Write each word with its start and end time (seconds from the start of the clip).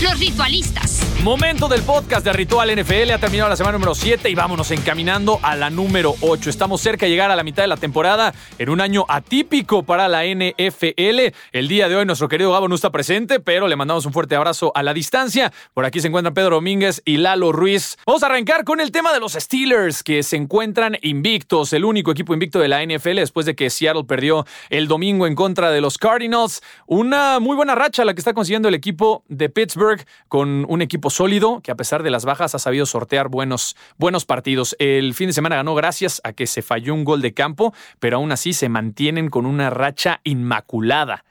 los 0.00 0.18
ritualistas. 0.18 1.07
Momento 1.24 1.66
del 1.66 1.82
podcast 1.82 2.24
de 2.24 2.32
Ritual 2.32 2.70
NFL. 2.80 3.10
Ha 3.10 3.18
terminado 3.18 3.50
la 3.50 3.56
semana 3.56 3.76
número 3.76 3.92
7 3.92 4.30
y 4.30 4.36
vámonos 4.36 4.70
encaminando 4.70 5.40
a 5.42 5.56
la 5.56 5.68
número 5.68 6.14
8. 6.20 6.48
Estamos 6.48 6.80
cerca 6.80 7.06
de 7.06 7.10
llegar 7.10 7.32
a 7.32 7.36
la 7.36 7.42
mitad 7.42 7.64
de 7.64 7.66
la 7.66 7.76
temporada 7.76 8.32
en 8.56 8.70
un 8.70 8.80
año 8.80 9.04
atípico 9.08 9.82
para 9.82 10.06
la 10.06 10.24
NFL. 10.24 11.34
El 11.50 11.66
día 11.66 11.88
de 11.88 11.96
hoy 11.96 12.06
nuestro 12.06 12.28
querido 12.28 12.52
Gabo 12.52 12.68
no 12.68 12.76
está 12.76 12.92
presente, 12.92 13.40
pero 13.40 13.66
le 13.66 13.74
mandamos 13.74 14.06
un 14.06 14.12
fuerte 14.12 14.36
abrazo 14.36 14.70
a 14.76 14.84
la 14.84 14.94
distancia. 14.94 15.52
Por 15.74 15.84
aquí 15.84 16.00
se 16.00 16.06
encuentran 16.06 16.34
Pedro 16.34 16.54
Domínguez 16.54 17.02
y 17.04 17.16
Lalo 17.16 17.50
Ruiz. 17.50 17.98
Vamos 18.06 18.22
a 18.22 18.26
arrancar 18.26 18.62
con 18.62 18.78
el 18.80 18.92
tema 18.92 19.12
de 19.12 19.18
los 19.18 19.32
Steelers 19.32 20.04
que 20.04 20.22
se 20.22 20.36
encuentran 20.36 20.98
invictos, 21.02 21.72
el 21.72 21.84
único 21.84 22.12
equipo 22.12 22.32
invicto 22.32 22.60
de 22.60 22.68
la 22.68 22.84
NFL 22.84 23.16
después 23.16 23.44
de 23.44 23.56
que 23.56 23.70
Seattle 23.70 24.04
perdió 24.04 24.46
el 24.70 24.86
domingo 24.86 25.26
en 25.26 25.34
contra 25.34 25.72
de 25.72 25.80
los 25.80 25.98
Cardinals. 25.98 26.62
Una 26.86 27.40
muy 27.40 27.56
buena 27.56 27.74
racha 27.74 28.04
la 28.04 28.14
que 28.14 28.20
está 28.20 28.34
consiguiendo 28.34 28.68
el 28.68 28.74
equipo 28.74 29.24
de 29.28 29.48
Pittsburgh 29.48 30.06
con 30.28 30.64
un 30.68 30.80
equipo 30.80 31.07
sólido 31.10 31.60
que 31.62 31.70
a 31.70 31.74
pesar 31.74 32.02
de 32.02 32.10
las 32.10 32.24
bajas 32.24 32.54
ha 32.54 32.58
sabido 32.58 32.86
sortear 32.86 33.28
buenos, 33.28 33.76
buenos 33.96 34.24
partidos. 34.24 34.76
El 34.78 35.14
fin 35.14 35.28
de 35.28 35.32
semana 35.32 35.56
ganó 35.56 35.74
gracias 35.74 36.20
a 36.24 36.32
que 36.32 36.46
se 36.46 36.62
falló 36.62 36.94
un 36.94 37.04
gol 37.04 37.22
de 37.22 37.34
campo, 37.34 37.74
pero 37.98 38.16
aún 38.16 38.32
así 38.32 38.52
se 38.52 38.68
mantienen 38.68 39.30
con 39.30 39.46
una 39.46 39.70
racha 39.70 40.20
inmaculada. 40.24 41.24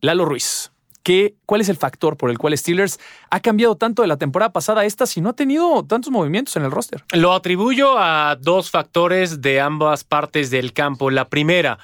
Lalo 0.00 0.24
Ruiz. 0.24 0.72
¿Qué, 1.02 1.36
¿Cuál 1.46 1.62
es 1.62 1.70
el 1.70 1.76
factor 1.76 2.18
por 2.18 2.28
el 2.28 2.36
cual 2.36 2.56
Steelers 2.58 3.00
ha 3.30 3.40
cambiado 3.40 3.76
tanto 3.76 4.02
de 4.02 4.08
la 4.08 4.18
temporada 4.18 4.52
pasada 4.52 4.82
a 4.82 4.84
esta 4.84 5.06
si 5.06 5.22
no 5.22 5.30
ha 5.30 5.32
tenido 5.32 5.82
tantos 5.84 6.12
movimientos 6.12 6.54
en 6.56 6.64
el 6.64 6.70
roster? 6.70 7.02
Lo 7.12 7.32
atribuyo 7.32 7.98
a 7.98 8.36
dos 8.38 8.70
factores 8.70 9.40
de 9.40 9.60
ambas 9.60 10.04
partes 10.04 10.50
del 10.50 10.74
campo. 10.74 11.10
La 11.10 11.28
primera, 11.28 11.78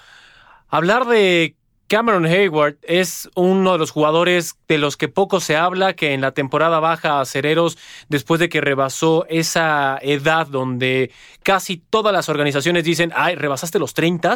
hablar 0.68 1.06
de 1.06 1.56
Cameron 1.86 2.24
Hayward 2.24 2.76
es 2.82 3.28
uno 3.34 3.72
de 3.72 3.78
los 3.78 3.90
jugadores 3.90 4.56
de 4.68 4.78
los 4.78 4.96
que 4.96 5.08
poco 5.08 5.40
se 5.40 5.56
habla, 5.56 5.92
que 5.92 6.14
en 6.14 6.22
la 6.22 6.32
temporada 6.32 6.80
baja 6.80 7.20
a 7.20 7.24
Cereros, 7.26 7.76
después 8.08 8.40
de 8.40 8.48
que 8.48 8.62
rebasó 8.62 9.26
esa 9.28 9.98
edad 10.00 10.46
donde 10.46 11.10
casi 11.42 11.76
todas 11.76 12.12
las 12.14 12.30
organizaciones 12.30 12.84
dicen, 12.84 13.12
ay, 13.14 13.34
rebasaste 13.34 13.78
los 13.78 13.92
30, 13.92 14.34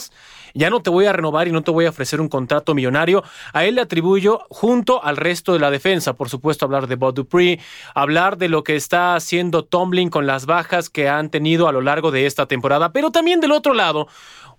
ya 0.52 0.68
no 0.68 0.80
te 0.80 0.90
voy 0.90 1.06
a 1.06 1.12
renovar 1.14 1.48
y 1.48 1.52
no 1.52 1.62
te 1.62 1.70
voy 1.70 1.86
a 1.86 1.90
ofrecer 1.90 2.20
un 2.20 2.28
contrato 2.28 2.74
millonario. 2.74 3.24
A 3.54 3.64
él 3.64 3.76
le 3.76 3.80
atribuyo, 3.80 4.40
junto 4.50 5.02
al 5.02 5.16
resto 5.16 5.54
de 5.54 5.58
la 5.58 5.70
defensa, 5.70 6.12
por 6.12 6.28
supuesto, 6.28 6.66
hablar 6.66 6.86
de 6.86 6.96
Bob 6.96 7.14
Dupree, 7.14 7.60
hablar 7.94 8.36
de 8.36 8.50
lo 8.50 8.62
que 8.62 8.76
está 8.76 9.14
haciendo 9.14 9.64
Tomlin 9.64 10.10
con 10.10 10.26
las 10.26 10.44
bajas 10.44 10.90
que 10.90 11.08
han 11.08 11.30
tenido 11.30 11.66
a 11.66 11.72
lo 11.72 11.80
largo 11.80 12.10
de 12.10 12.26
esta 12.26 12.46
temporada, 12.46 12.92
pero 12.92 13.10
también 13.10 13.40
del 13.40 13.52
otro 13.52 13.72
lado, 13.72 14.08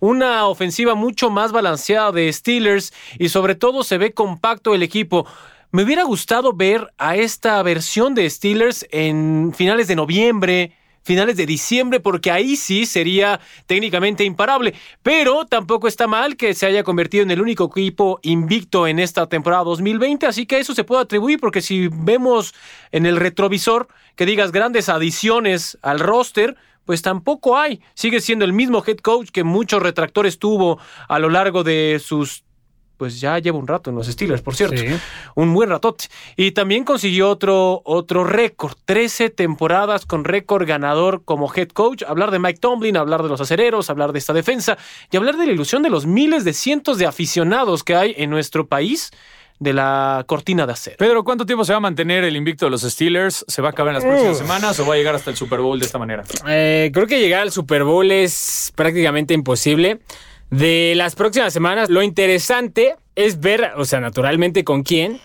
una 0.00 0.46
ofensiva 0.46 0.94
mucho 0.94 1.30
más 1.30 1.52
balanceada 1.52 2.10
de 2.10 2.32
Steelers 2.32 2.92
y 3.18 3.28
sobre 3.28 3.54
todo 3.54 3.84
se 3.84 3.98
ve 3.98 4.12
compacto 4.12 4.74
el 4.74 4.82
equipo. 4.82 5.26
Me 5.70 5.84
hubiera 5.84 6.02
gustado 6.02 6.52
ver 6.52 6.92
a 6.98 7.16
esta 7.16 7.62
versión 7.62 8.14
de 8.14 8.28
Steelers 8.28 8.86
en 8.90 9.52
finales 9.54 9.86
de 9.86 9.94
noviembre, 9.94 10.72
finales 11.02 11.36
de 11.36 11.46
diciembre, 11.46 12.00
porque 12.00 12.30
ahí 12.30 12.56
sí 12.56 12.86
sería 12.86 13.40
técnicamente 13.66 14.24
imparable. 14.24 14.74
Pero 15.02 15.46
tampoco 15.46 15.88
está 15.88 16.06
mal 16.06 16.36
que 16.36 16.54
se 16.54 16.66
haya 16.66 16.82
convertido 16.82 17.22
en 17.22 17.30
el 17.30 17.40
único 17.40 17.70
equipo 17.74 18.18
invicto 18.22 18.86
en 18.86 18.98
esta 18.98 19.28
temporada 19.28 19.64
2020, 19.64 20.26
así 20.26 20.46
que 20.46 20.58
eso 20.58 20.74
se 20.74 20.84
puede 20.84 21.02
atribuir, 21.02 21.38
porque 21.38 21.62
si 21.62 21.88
vemos 21.88 22.54
en 22.90 23.06
el 23.06 23.16
retrovisor 23.16 23.88
que 24.16 24.26
digas 24.26 24.52
grandes 24.52 24.88
adiciones 24.88 25.78
al 25.82 26.00
roster, 26.00 26.56
pues 26.84 27.02
tampoco 27.02 27.56
hay. 27.56 27.80
Sigue 27.94 28.20
siendo 28.20 28.44
el 28.44 28.52
mismo 28.52 28.82
head 28.86 28.98
coach 28.98 29.30
que 29.30 29.44
muchos 29.44 29.82
retractores 29.82 30.38
tuvo 30.38 30.78
a 31.08 31.18
lo 31.18 31.28
largo 31.28 31.62
de 31.62 32.00
sus 32.02 32.44
pues 33.00 33.18
ya 33.18 33.38
lleva 33.38 33.56
un 33.56 33.66
rato 33.66 33.88
en 33.88 33.96
los 33.96 34.08
Steelers, 34.08 34.42
por 34.42 34.54
cierto. 34.54 34.82
Un 35.34 35.54
buen 35.54 35.70
ratote. 35.70 36.08
Y 36.36 36.50
también 36.50 36.84
consiguió 36.84 37.30
otro, 37.30 37.80
otro 37.86 38.24
récord, 38.24 38.74
13 38.84 39.30
temporadas 39.30 40.04
con 40.04 40.22
récord 40.22 40.68
ganador 40.68 41.24
como 41.24 41.50
head 41.50 41.68
coach. 41.68 42.02
Hablar 42.02 42.30
de 42.30 42.38
Mike 42.38 42.58
Tomlin, 42.60 42.98
hablar 42.98 43.22
de 43.22 43.30
los 43.30 43.40
acereros, 43.40 43.88
hablar 43.88 44.12
de 44.12 44.18
esta 44.18 44.34
defensa 44.34 44.76
y 45.10 45.16
hablar 45.16 45.38
de 45.38 45.46
la 45.46 45.52
ilusión 45.52 45.82
de 45.82 45.88
los 45.88 46.04
miles 46.04 46.44
de 46.44 46.52
cientos 46.52 46.98
de 46.98 47.06
aficionados 47.06 47.84
que 47.84 47.94
hay 47.94 48.14
en 48.18 48.28
nuestro 48.28 48.66
país 48.66 49.12
de 49.60 49.74
la 49.74 50.24
cortina 50.26 50.66
de 50.66 50.72
acero. 50.72 50.96
Pedro, 50.98 51.22
¿cuánto 51.22 51.44
tiempo 51.46 51.64
se 51.64 51.72
va 51.72 51.76
a 51.76 51.80
mantener 51.80 52.24
el 52.24 52.34
invicto 52.34 52.64
de 52.64 52.70
los 52.70 52.80
Steelers? 52.80 53.44
¿Se 53.46 53.60
va 53.60 53.68
a 53.68 53.70
acabar 53.72 53.94
en 53.94 54.02
las 54.02 54.04
próximas 54.04 54.38
semanas 54.38 54.80
o 54.80 54.86
va 54.86 54.94
a 54.94 54.96
llegar 54.96 55.14
hasta 55.14 55.30
el 55.30 55.36
Super 55.36 55.60
Bowl 55.60 55.78
de 55.78 55.84
esta 55.84 55.98
manera? 55.98 56.24
Eh, 56.48 56.90
creo 56.92 57.06
que 57.06 57.20
llegar 57.20 57.42
al 57.42 57.52
Super 57.52 57.84
Bowl 57.84 58.10
es 58.10 58.72
prácticamente 58.74 59.34
imposible. 59.34 60.00
De 60.50 60.94
las 60.96 61.14
próximas 61.14 61.52
semanas, 61.52 61.90
lo 61.90 62.02
interesante 62.02 62.96
es 63.14 63.38
ver, 63.38 63.72
o 63.76 63.84
sea, 63.84 64.00
naturalmente 64.00 64.64
con 64.64 64.82
quién. 64.82 65.20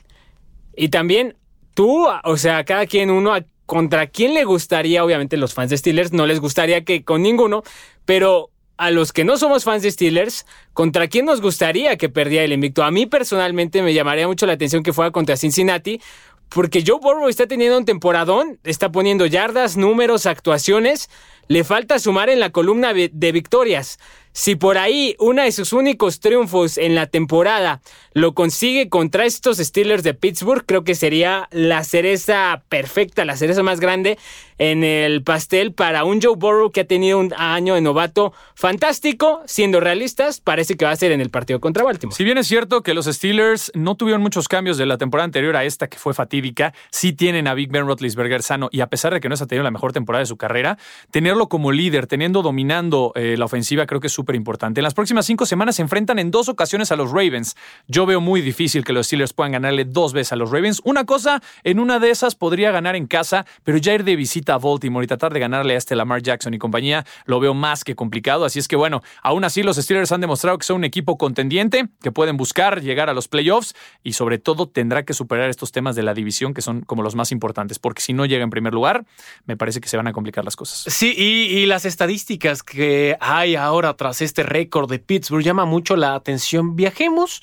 Y 0.75 0.89
también 0.89 1.37
tú, 1.73 2.05
o 2.23 2.37
sea, 2.37 2.65
cada 2.65 2.85
quien 2.85 3.09
uno 3.09 3.33
contra 3.65 4.07
quién 4.07 4.33
le 4.33 4.43
gustaría, 4.43 5.03
obviamente 5.03 5.37
los 5.37 5.53
fans 5.53 5.69
de 5.69 5.77
Steelers 5.77 6.11
no 6.11 6.25
les 6.25 6.41
gustaría 6.41 6.83
que 6.83 7.05
con 7.05 7.23
ninguno, 7.23 7.63
pero 8.03 8.51
a 8.77 8.91
los 8.91 9.13
que 9.13 9.23
no 9.23 9.37
somos 9.37 9.63
fans 9.63 9.83
de 9.83 9.91
Steelers, 9.91 10.45
¿contra 10.73 11.07
quién 11.07 11.25
nos 11.25 11.41
gustaría 11.41 11.97
que 11.97 12.09
perdiera 12.09 12.45
el 12.45 12.53
invicto? 12.53 12.83
A 12.83 12.91
mí 12.91 13.05
personalmente 13.05 13.81
me 13.81 13.93
llamaría 13.93 14.27
mucho 14.27 14.45
la 14.45 14.53
atención 14.53 14.83
que 14.83 14.93
fuera 14.93 15.11
contra 15.11 15.37
Cincinnati, 15.37 16.01
porque 16.49 16.83
Joe 16.85 16.99
Burrow 17.01 17.27
está 17.27 17.47
teniendo 17.47 17.77
un 17.77 17.85
temporadón, 17.85 18.59
está 18.63 18.91
poniendo 18.91 19.25
yardas, 19.25 19.77
números, 19.77 20.25
actuaciones, 20.25 21.09
le 21.47 21.63
falta 21.63 21.99
sumar 21.99 22.29
en 22.29 22.39
la 22.39 22.51
columna 22.51 22.93
de 22.93 23.31
victorias. 23.31 23.99
Si 24.37 24.57
por 24.57 24.77
ahí 24.77 25.15
uno 25.17 25.43
de 25.43 25.51
sus 25.53 25.71
únicos 25.71 26.19
triunfos 26.19 26.77
en 26.77 26.93
la 26.93 27.07
temporada 27.07 27.79
lo 28.11 28.33
consigue 28.33 28.89
contra 28.89 29.23
estos 29.23 29.59
Steelers 29.59 30.03
de 30.03 30.13
Pittsburgh, 30.13 30.65
creo 30.65 30.83
que 30.83 30.93
sería 30.93 31.47
la 31.51 31.85
cereza 31.85 32.61
perfecta, 32.67 33.23
la 33.23 33.37
cereza 33.37 33.63
más 33.63 33.79
grande 33.79 34.17
en 34.57 34.83
el 34.83 35.23
pastel 35.23 35.73
para 35.73 36.03
un 36.03 36.21
Joe 36.21 36.35
Burrow 36.35 36.71
que 36.71 36.81
ha 36.81 36.85
tenido 36.85 37.17
un 37.17 37.33
año 37.37 37.75
de 37.75 37.81
novato 37.81 38.33
fantástico. 38.55 39.41
Siendo 39.45 39.79
realistas, 39.79 40.41
parece 40.41 40.75
que 40.75 40.83
va 40.83 40.91
a 40.91 40.95
ser 40.97 41.13
en 41.13 41.21
el 41.21 41.29
partido 41.29 41.61
contra 41.61 41.85
Baltimore. 41.85 42.15
Si 42.15 42.25
bien 42.25 42.37
es 42.37 42.47
cierto 42.47 42.83
que 42.83 42.93
los 42.93 43.05
Steelers 43.05 43.71
no 43.73 43.95
tuvieron 43.95 44.21
muchos 44.21 44.49
cambios 44.49 44.77
de 44.77 44.85
la 44.85 44.97
temporada 44.97 45.25
anterior 45.25 45.55
a 45.55 45.63
esta 45.63 45.87
que 45.87 45.97
fue 45.97 46.13
fatídica, 46.13 46.73
sí 46.91 47.13
tienen 47.13 47.47
a 47.47 47.53
Big 47.53 47.71
Ben 47.71 47.85
Roethlisberger 47.85 48.43
sano 48.43 48.67
y 48.69 48.81
a 48.81 48.87
pesar 48.87 49.13
de 49.13 49.21
que 49.21 49.29
no 49.29 49.37
se 49.37 49.45
ha 49.45 49.47
tenido 49.47 49.63
la 49.63 49.71
mejor 49.71 49.93
temporada 49.93 50.19
de 50.21 50.27
su 50.27 50.35
carrera, 50.35 50.77
tenerlo 51.09 51.47
como 51.47 51.71
líder, 51.71 52.07
teniendo 52.07 52.41
dominando 52.41 53.13
eh, 53.15 53.35
la 53.37 53.45
ofensiva, 53.45 53.85
creo 53.85 54.01
que 54.01 54.07
es 54.07 54.13
importante. 54.33 54.79
En 54.79 54.83
las 54.83 54.95
próximas 54.95 55.27
cinco 55.27 55.45
semanas 55.45 55.75
se 55.75 55.83
enfrentan 55.83 56.17
en 56.17 56.31
dos 56.31 56.49
ocasiones 56.49 56.91
a 56.91 56.95
los 56.95 57.11
Ravens. 57.11 57.55
Yo 57.87 58.07
veo 58.07 58.21
muy 58.21 58.41
difícil 58.41 58.83
que 58.83 58.93
los 58.93 59.05
Steelers 59.05 59.33
puedan 59.33 59.51
ganarle 59.51 59.85
dos 59.85 60.13
veces 60.13 60.31
a 60.31 60.35
los 60.37 60.49
Ravens. 60.49 60.81
Una 60.83 61.05
cosa, 61.05 61.43
en 61.63 61.79
una 61.79 61.99
de 61.99 62.09
esas 62.09 62.33
podría 62.35 62.71
ganar 62.71 62.95
en 62.95 63.05
casa, 63.05 63.45
pero 63.63 63.77
ya 63.77 63.93
ir 63.93 64.03
de 64.03 64.15
visita 64.15 64.55
a 64.55 64.57
Baltimore 64.57 65.03
y 65.03 65.07
tratar 65.07 65.33
de 65.33 65.39
ganarle 65.39 65.75
a 65.75 65.77
este 65.77 65.95
Lamar 65.95 66.23
Jackson 66.23 66.53
y 66.53 66.57
compañía 66.57 67.05
lo 67.25 67.39
veo 67.39 67.53
más 67.53 67.83
que 67.83 67.95
complicado. 67.95 68.45
Así 68.45 68.59
es 68.59 68.67
que 68.67 68.75
bueno, 68.75 69.01
aún 69.21 69.43
así 69.43 69.61
los 69.61 69.75
Steelers 69.77 70.11
han 70.11 70.21
demostrado 70.21 70.57
que 70.57 70.65
son 70.65 70.77
un 70.77 70.83
equipo 70.85 71.17
contendiente, 71.17 71.89
que 72.01 72.11
pueden 72.11 72.37
buscar 72.37 72.81
llegar 72.81 73.09
a 73.09 73.13
los 73.13 73.27
playoffs 73.27 73.75
y 74.03 74.13
sobre 74.13 74.37
todo 74.39 74.67
tendrá 74.67 75.03
que 75.03 75.13
superar 75.13 75.49
estos 75.49 75.71
temas 75.71 75.95
de 75.95 76.03
la 76.03 76.13
división 76.13 76.53
que 76.53 76.61
son 76.61 76.81
como 76.81 77.03
los 77.03 77.15
más 77.15 77.31
importantes, 77.31 77.79
porque 77.79 78.01
si 78.01 78.13
no 78.13 78.25
llega 78.25 78.43
en 78.43 78.49
primer 78.49 78.73
lugar, 78.73 79.05
me 79.45 79.57
parece 79.57 79.81
que 79.81 79.89
se 79.89 79.97
van 79.97 80.07
a 80.07 80.13
complicar 80.13 80.45
las 80.45 80.55
cosas. 80.55 80.85
Sí, 80.93 81.13
y 81.17 81.65
las 81.65 81.85
estadísticas 81.85 82.63
que 82.63 83.17
hay 83.19 83.55
ahora 83.55 83.95
tras 83.95 84.14
este 84.21 84.43
récord 84.43 84.89
de 84.89 84.99
Pittsburgh 84.99 85.43
llama 85.43 85.65
mucho 85.65 85.95
la 85.95 86.15
atención. 86.15 86.75
Viajemos 86.75 87.41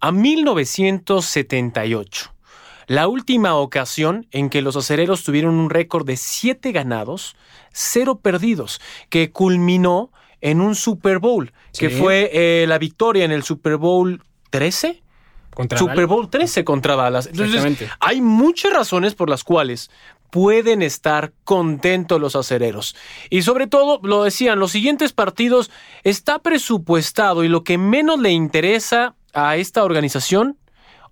a 0.00 0.12
1978. 0.12 2.32
La 2.86 3.06
última 3.06 3.54
ocasión 3.54 4.26
en 4.30 4.48
que 4.48 4.62
los 4.62 4.76
acereros 4.76 5.22
tuvieron 5.22 5.56
un 5.56 5.68
récord 5.68 6.06
de 6.06 6.16
7 6.16 6.72
ganados, 6.72 7.36
0 7.72 8.20
perdidos, 8.20 8.80
que 9.10 9.30
culminó 9.30 10.10
en 10.40 10.62
un 10.62 10.74
Super 10.74 11.18
Bowl, 11.18 11.52
que 11.78 11.90
fue 11.90 12.30
eh, 12.32 12.64
la 12.66 12.78
victoria 12.78 13.24
en 13.24 13.32
el 13.32 13.42
Super 13.42 13.76
Bowl 13.76 14.22
13. 14.50 15.02
Super 15.76 16.06
Bowl 16.06 16.30
13 16.30 16.64
contra 16.64 16.96
Dallas. 16.96 17.26
Entonces, 17.26 17.90
hay 18.00 18.20
muchas 18.20 18.72
razones 18.72 19.14
por 19.14 19.28
las 19.28 19.44
cuales 19.44 19.90
pueden 20.30 20.82
estar 20.82 21.32
contentos 21.44 22.20
los 22.20 22.36
acereros. 22.36 22.94
Y 23.30 23.42
sobre 23.42 23.66
todo, 23.66 24.00
lo 24.02 24.24
decían, 24.24 24.58
los 24.58 24.72
siguientes 24.72 25.12
partidos 25.12 25.70
está 26.04 26.38
presupuestado 26.40 27.44
y 27.44 27.48
lo 27.48 27.64
que 27.64 27.78
menos 27.78 28.18
le 28.20 28.30
interesa 28.30 29.14
a 29.32 29.56
esta 29.56 29.84
organización, 29.84 30.58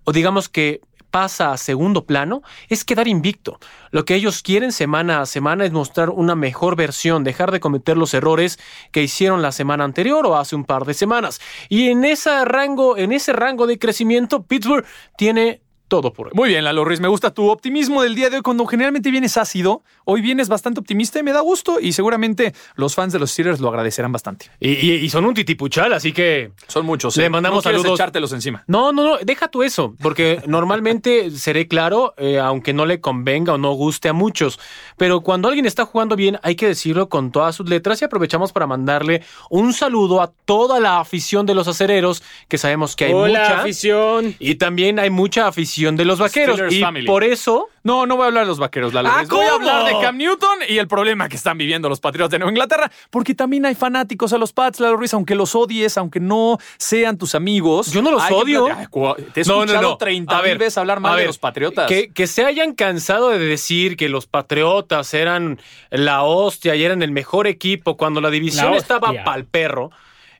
o 0.03 0.11
digamos 0.11 0.49
que 0.49 0.81
pasa 1.11 1.51
a 1.51 1.57
segundo 1.57 2.05
plano, 2.05 2.41
es 2.69 2.83
quedar 2.83 3.07
invicto. 3.07 3.59
Lo 3.91 4.05
que 4.05 4.15
ellos 4.15 4.41
quieren 4.41 4.71
semana 4.71 5.21
a 5.21 5.25
semana 5.25 5.65
es 5.65 5.71
mostrar 5.71 6.09
una 6.09 6.35
mejor 6.35 6.75
versión, 6.75 7.23
dejar 7.23 7.51
de 7.51 7.59
cometer 7.59 7.97
los 7.97 8.13
errores 8.13 8.59
que 8.91 9.03
hicieron 9.03 9.41
la 9.41 9.51
semana 9.51 9.83
anterior 9.83 10.25
o 10.25 10.35
hace 10.35 10.55
un 10.55 10.65
par 10.65 10.85
de 10.85 10.93
semanas. 10.93 11.39
Y 11.69 11.89
en 11.89 12.03
ese 12.03 12.45
rango, 12.45 12.97
en 12.97 13.11
ese 13.13 13.33
rango 13.33 13.67
de 13.67 13.79
crecimiento, 13.79 14.43
Pittsburgh 14.43 14.85
tiene 15.17 15.61
todo 15.87 16.13
por 16.13 16.27
hoy. 16.27 16.33
Muy 16.35 16.49
bien, 16.49 16.63
Lalo 16.63 16.83
Ruiz, 16.85 16.99
me 16.99 17.07
gusta 17.07 17.33
tu 17.33 17.49
optimismo 17.49 18.01
del 18.03 18.15
día 18.15 18.29
de 18.29 18.37
hoy. 18.37 18.41
Cuando 18.41 18.65
generalmente 18.65 19.09
vienes 19.11 19.37
ácido, 19.37 19.83
hoy 20.05 20.21
vienes 20.21 20.49
bastante 20.49 20.79
optimista 20.79 21.19
y 21.19 21.23
me 21.23 21.31
da 21.31 21.41
gusto. 21.41 21.79
Y 21.79 21.93
seguramente 21.93 22.53
los 22.75 22.95
fans 22.95 23.13
de 23.13 23.19
los 23.19 23.31
Steelers 23.31 23.59
lo 23.59 23.69
agradecerán 23.69 24.11
bastante. 24.11 24.47
Y, 24.59 24.71
y- 24.71 24.95
y 24.95 25.09
son 25.09 25.25
un 25.25 25.33
titipuchal, 25.33 25.93
así 25.93 26.11
que 26.11 26.51
Son 26.67 26.85
muchos. 26.85 27.15
Le 27.17 27.25
¿eh? 27.25 27.29
mandamos 27.29 27.63
no 27.63 27.71
saludos. 27.71 27.93
echártelos 27.99 28.33
encima. 28.33 28.63
No, 28.67 28.91
no, 28.91 29.03
no, 29.03 29.17
deja 29.17 29.47
tú 29.47 29.63
eso, 29.63 29.95
porque 30.01 30.41
normalmente 30.47 31.31
seré 31.31 31.67
claro, 31.67 32.13
eh, 32.17 32.39
aunque 32.39 32.73
no 32.73 32.85
le 32.85 32.99
convenga 32.99 33.53
o 33.53 33.57
no 33.57 33.71
guste 33.73 34.09
a 34.09 34.13
muchos, 34.13 34.59
pero 34.97 35.21
cuando 35.21 35.47
alguien 35.47 35.65
está 35.65 35.85
jugando 35.85 36.15
bien 36.15 36.39
hay 36.43 36.55
que 36.55 36.67
decirlo 36.67 37.07
con 37.09 37.31
todas 37.31 37.55
sus 37.55 37.69
letras 37.69 38.01
y 38.01 38.05
aprovechamos 38.05 38.51
para 38.51 38.67
mandarle 38.67 39.23
un 39.49 39.73
saludo 39.73 40.21
a 40.21 40.31
toda 40.45 40.79
la 40.79 40.99
afición 40.99 41.45
de 41.45 41.55
los 41.55 41.67
acereros, 41.67 42.23
que 42.49 42.57
sabemos 42.57 42.95
que 42.95 43.05
hay 43.05 43.13
Hola, 43.13 43.39
mucha. 43.39 43.61
afición. 43.61 44.35
Y 44.39 44.55
también 44.55 44.99
hay 44.99 45.09
mucha 45.09 45.47
afición 45.47 45.76
de 45.77 46.05
los 46.05 46.19
vaqueros. 46.19 46.55
Steelers 46.55 46.73
y 46.75 46.81
family. 46.81 47.05
por 47.05 47.23
eso 47.23 47.69
No, 47.83 48.05
no 48.05 48.15
voy 48.17 48.23
a 48.25 48.27
hablar 48.27 48.43
de 48.43 48.47
los 48.49 48.59
vaqueros, 48.59 48.93
Lalo 48.93 49.07
Ah. 49.09 49.23
Voy 49.29 49.45
a 49.45 49.53
hablar 49.53 49.85
de 49.85 49.93
Cam 50.01 50.17
Newton 50.17 50.59
y 50.67 50.77
el 50.77 50.87
problema 50.89 51.29
que 51.29 51.37
están 51.37 51.57
viviendo 51.57 51.87
los 51.87 51.99
Patriotas 52.01 52.31
de 52.31 52.39
Nueva 52.39 52.51
Inglaterra, 52.51 52.91
porque 53.09 53.33
también 53.33 53.65
hay 53.65 53.75
fanáticos 53.75 54.33
a 54.33 54.37
los 54.37 54.51
Pats, 54.51 54.79
Lalo 54.81 54.97
Ruiz, 54.97 55.13
aunque 55.13 55.35
los 55.35 55.55
odies, 55.55 55.97
aunque 55.97 56.19
no 56.19 56.57
sean 56.77 57.17
tus 57.17 57.33
amigos. 57.35 57.91
Yo 57.93 58.01
no 58.01 58.11
los 58.11 58.25
que 58.25 58.33
odio. 58.33 58.67
Cu- 58.89 59.15
Te 59.33 59.41
he 59.41 59.43
No, 59.45 59.55
no, 59.57 59.63
escuchado 59.63 59.89
no. 59.91 59.97
30 59.97 60.37
A 60.37 60.41
mil 60.41 60.57
veces 60.57 60.77
hablar 60.77 60.99
mal 60.99 61.13
a 61.13 61.15
de 61.15 61.27
los 61.27 61.37
Patriotas. 61.37 61.87
Que, 61.87 62.09
que 62.11 62.27
se 62.27 62.43
hayan 62.43 62.73
cansado 62.73 63.29
de 63.29 63.39
decir 63.39 63.95
que 63.95 64.09
los 64.09 64.27
Patriotas 64.27 65.13
eran 65.13 65.59
la 65.89 66.23
hostia 66.23 66.75
y 66.75 66.83
eran 66.83 67.01
el 67.03 67.11
mejor 67.11 67.47
equipo 67.47 67.95
cuando 67.95 68.19
la 68.19 68.29
división 68.29 68.71
La 68.71 68.77
estaba 68.77 69.13
pa'l 69.23 69.45
perro. 69.45 69.91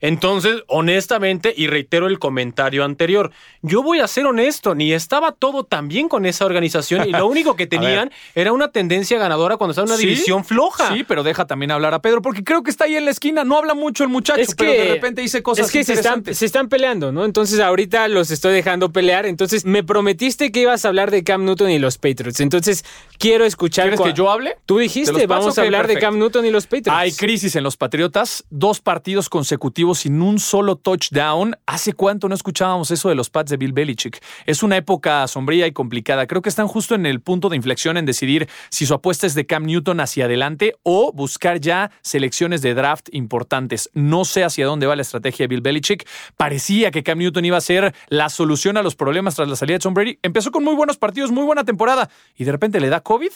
Entonces, 0.02 0.64
honestamente, 0.68 1.54
y 1.56 1.68
reitero 1.68 2.08
el 2.08 2.20
comentario 2.20 2.84
anterior, 2.84 3.32
yo 3.62 3.84
voy 3.84 4.00
a 4.00 4.08
ser 4.08 4.26
honesto, 4.26 4.76
ni 4.76 4.94
estaba 4.94 5.32
todo 5.32 5.64
tan 5.64 5.88
bien 5.88 6.10
con 6.10 6.26
esa 6.26 6.46
organización 6.46 7.08
y 7.08 7.12
lo 7.12 7.28
único 7.28 7.56
que 7.56 7.68
tenían 7.68 8.12
era 8.36 8.54
una 8.54 8.72
tendencia 8.72 9.18
ganadora 9.18 9.58
cuando 9.58 9.72
estaba 9.72 9.86
en 9.86 9.92
una 9.92 9.98
¿Sí? 10.00 10.08
división 10.08 10.46
floja. 10.46 10.94
Sí, 10.94 11.04
pero 11.04 11.24
deja 11.24 11.46
también 11.46 11.72
hablar 11.72 11.94
a 11.94 12.02
Pedro, 12.02 12.22
porque 12.22 12.44
creo 12.44 12.64
que 12.64 12.70
está 12.70 12.86
ahí 12.86 12.96
en 12.96 13.06
la 13.06 13.12
esquina. 13.12 13.44
No 13.44 13.58
habla 13.58 13.74
mucho 13.74 14.04
el 14.04 14.10
muchacho, 14.10 14.40
Es 14.42 14.56
pero 14.56 14.72
de 14.72 14.94
repente 14.94 15.22
dice 15.22 15.44
cosas 15.44 15.68
es 15.68 15.72
que 15.72 15.84
se 15.84 15.94
están, 15.94 16.20
interesantes. 16.20 16.38
se 16.38 16.46
están 16.46 16.70
peleando, 16.70 17.12
¿no? 17.12 17.26
Entonces 17.26 17.60
ahorita 17.60 18.08
los 18.08 18.32
estoy 18.32 18.54
dejando 18.54 18.92
pelear. 18.92 19.26
Entonces 19.26 19.66
me 19.66 19.84
prometiste 19.84 20.52
que 20.52 20.62
ibas 20.62 20.86
a 20.86 20.90
hablar 20.90 21.12
de 21.12 21.24
Cam 21.24 21.46
Newton 21.46 21.70
y 21.70 21.80
los 21.80 21.98
Patriots. 21.98 22.40
Entonces 22.40 22.86
quiero 23.18 23.46
escuchar. 23.46 23.90
¿Quieres 23.90 24.02
que 24.02 24.14
yo 24.14 24.32
hable? 24.32 24.58
Tú 24.66 24.78
¿De 24.78 24.84
dijiste, 24.84 25.28
vamos 25.28 25.58
a 25.58 25.62
hablar 25.62 25.88
de. 25.88 25.98
Cam 25.98 26.20
Newton 26.20 26.46
y 26.46 26.52
los 26.52 26.66
Patriots. 26.66 26.92
Hay 26.92 27.12
crisis 27.12 27.56
en 27.56 27.64
los 27.64 27.76
Patriotas, 27.76 28.44
dos 28.50 28.80
partidos 28.80 29.30
consecutivos 29.30 29.87
sin 29.96 30.22
un 30.22 30.40
solo 30.40 30.76
touchdown. 30.76 31.56
¿Hace 31.66 31.94
cuánto 31.94 32.30
no 32.30 32.36
escuchábamos 32.36 32.92
eso 32.92 33.10
de 33.10 33.16
los 33.16 33.30
Pats 33.30 33.52
de 33.52 33.58
Bill 33.58 33.74
Belichick? 33.74 34.24
Es 34.46 34.64
una 34.64 34.78
época 34.78 35.28
sombría 35.28 35.68
y 35.68 35.72
complicada. 35.72 36.28
Creo 36.28 36.42
que 36.42 36.50
están 36.50 36.68
justo 36.68 36.96
en 36.96 37.06
el 37.06 37.22
punto 37.22 37.50
de 37.50 37.56
inflexión 37.56 37.98
en 37.98 38.06
decidir 38.06 38.48
si 38.70 38.86
su 38.86 38.94
apuesta 38.94 39.28
es 39.28 39.36
de 39.36 39.46
Cam 39.46 39.66
Newton 39.66 40.00
hacia 40.00 40.26
adelante 40.26 40.76
o 40.84 41.12
buscar 41.14 41.60
ya 41.60 41.92
selecciones 42.02 42.62
de 42.62 42.74
draft 42.74 43.10
importantes. 43.12 43.90
No 43.94 44.26
sé 44.26 44.44
hacia 44.44 44.66
dónde 44.66 44.88
va 44.88 44.96
la 44.96 45.02
estrategia 45.02 45.44
de 45.44 45.48
Bill 45.48 45.62
Belichick. 45.62 46.08
Parecía 46.36 46.92
que 46.92 47.04
Cam 47.04 47.20
Newton 47.20 47.46
iba 47.46 47.58
a 47.58 47.62
ser 47.62 47.94
la 48.08 48.30
solución 48.30 48.78
a 48.78 48.84
los 48.84 48.96
problemas 48.96 49.36
tras 49.36 49.48
la 49.48 49.56
salida 49.56 49.76
de 49.76 49.80
Tom 49.80 49.94
Brady. 49.94 50.20
Empezó 50.22 50.52
con 50.52 50.64
muy 50.64 50.76
buenos 50.76 50.98
partidos, 50.98 51.32
muy 51.32 51.44
buena 51.44 51.64
temporada 51.64 52.10
y 52.36 52.44
de 52.44 52.52
repente 52.52 52.80
le 52.80 52.90
da 52.90 53.02
COVID 53.02 53.32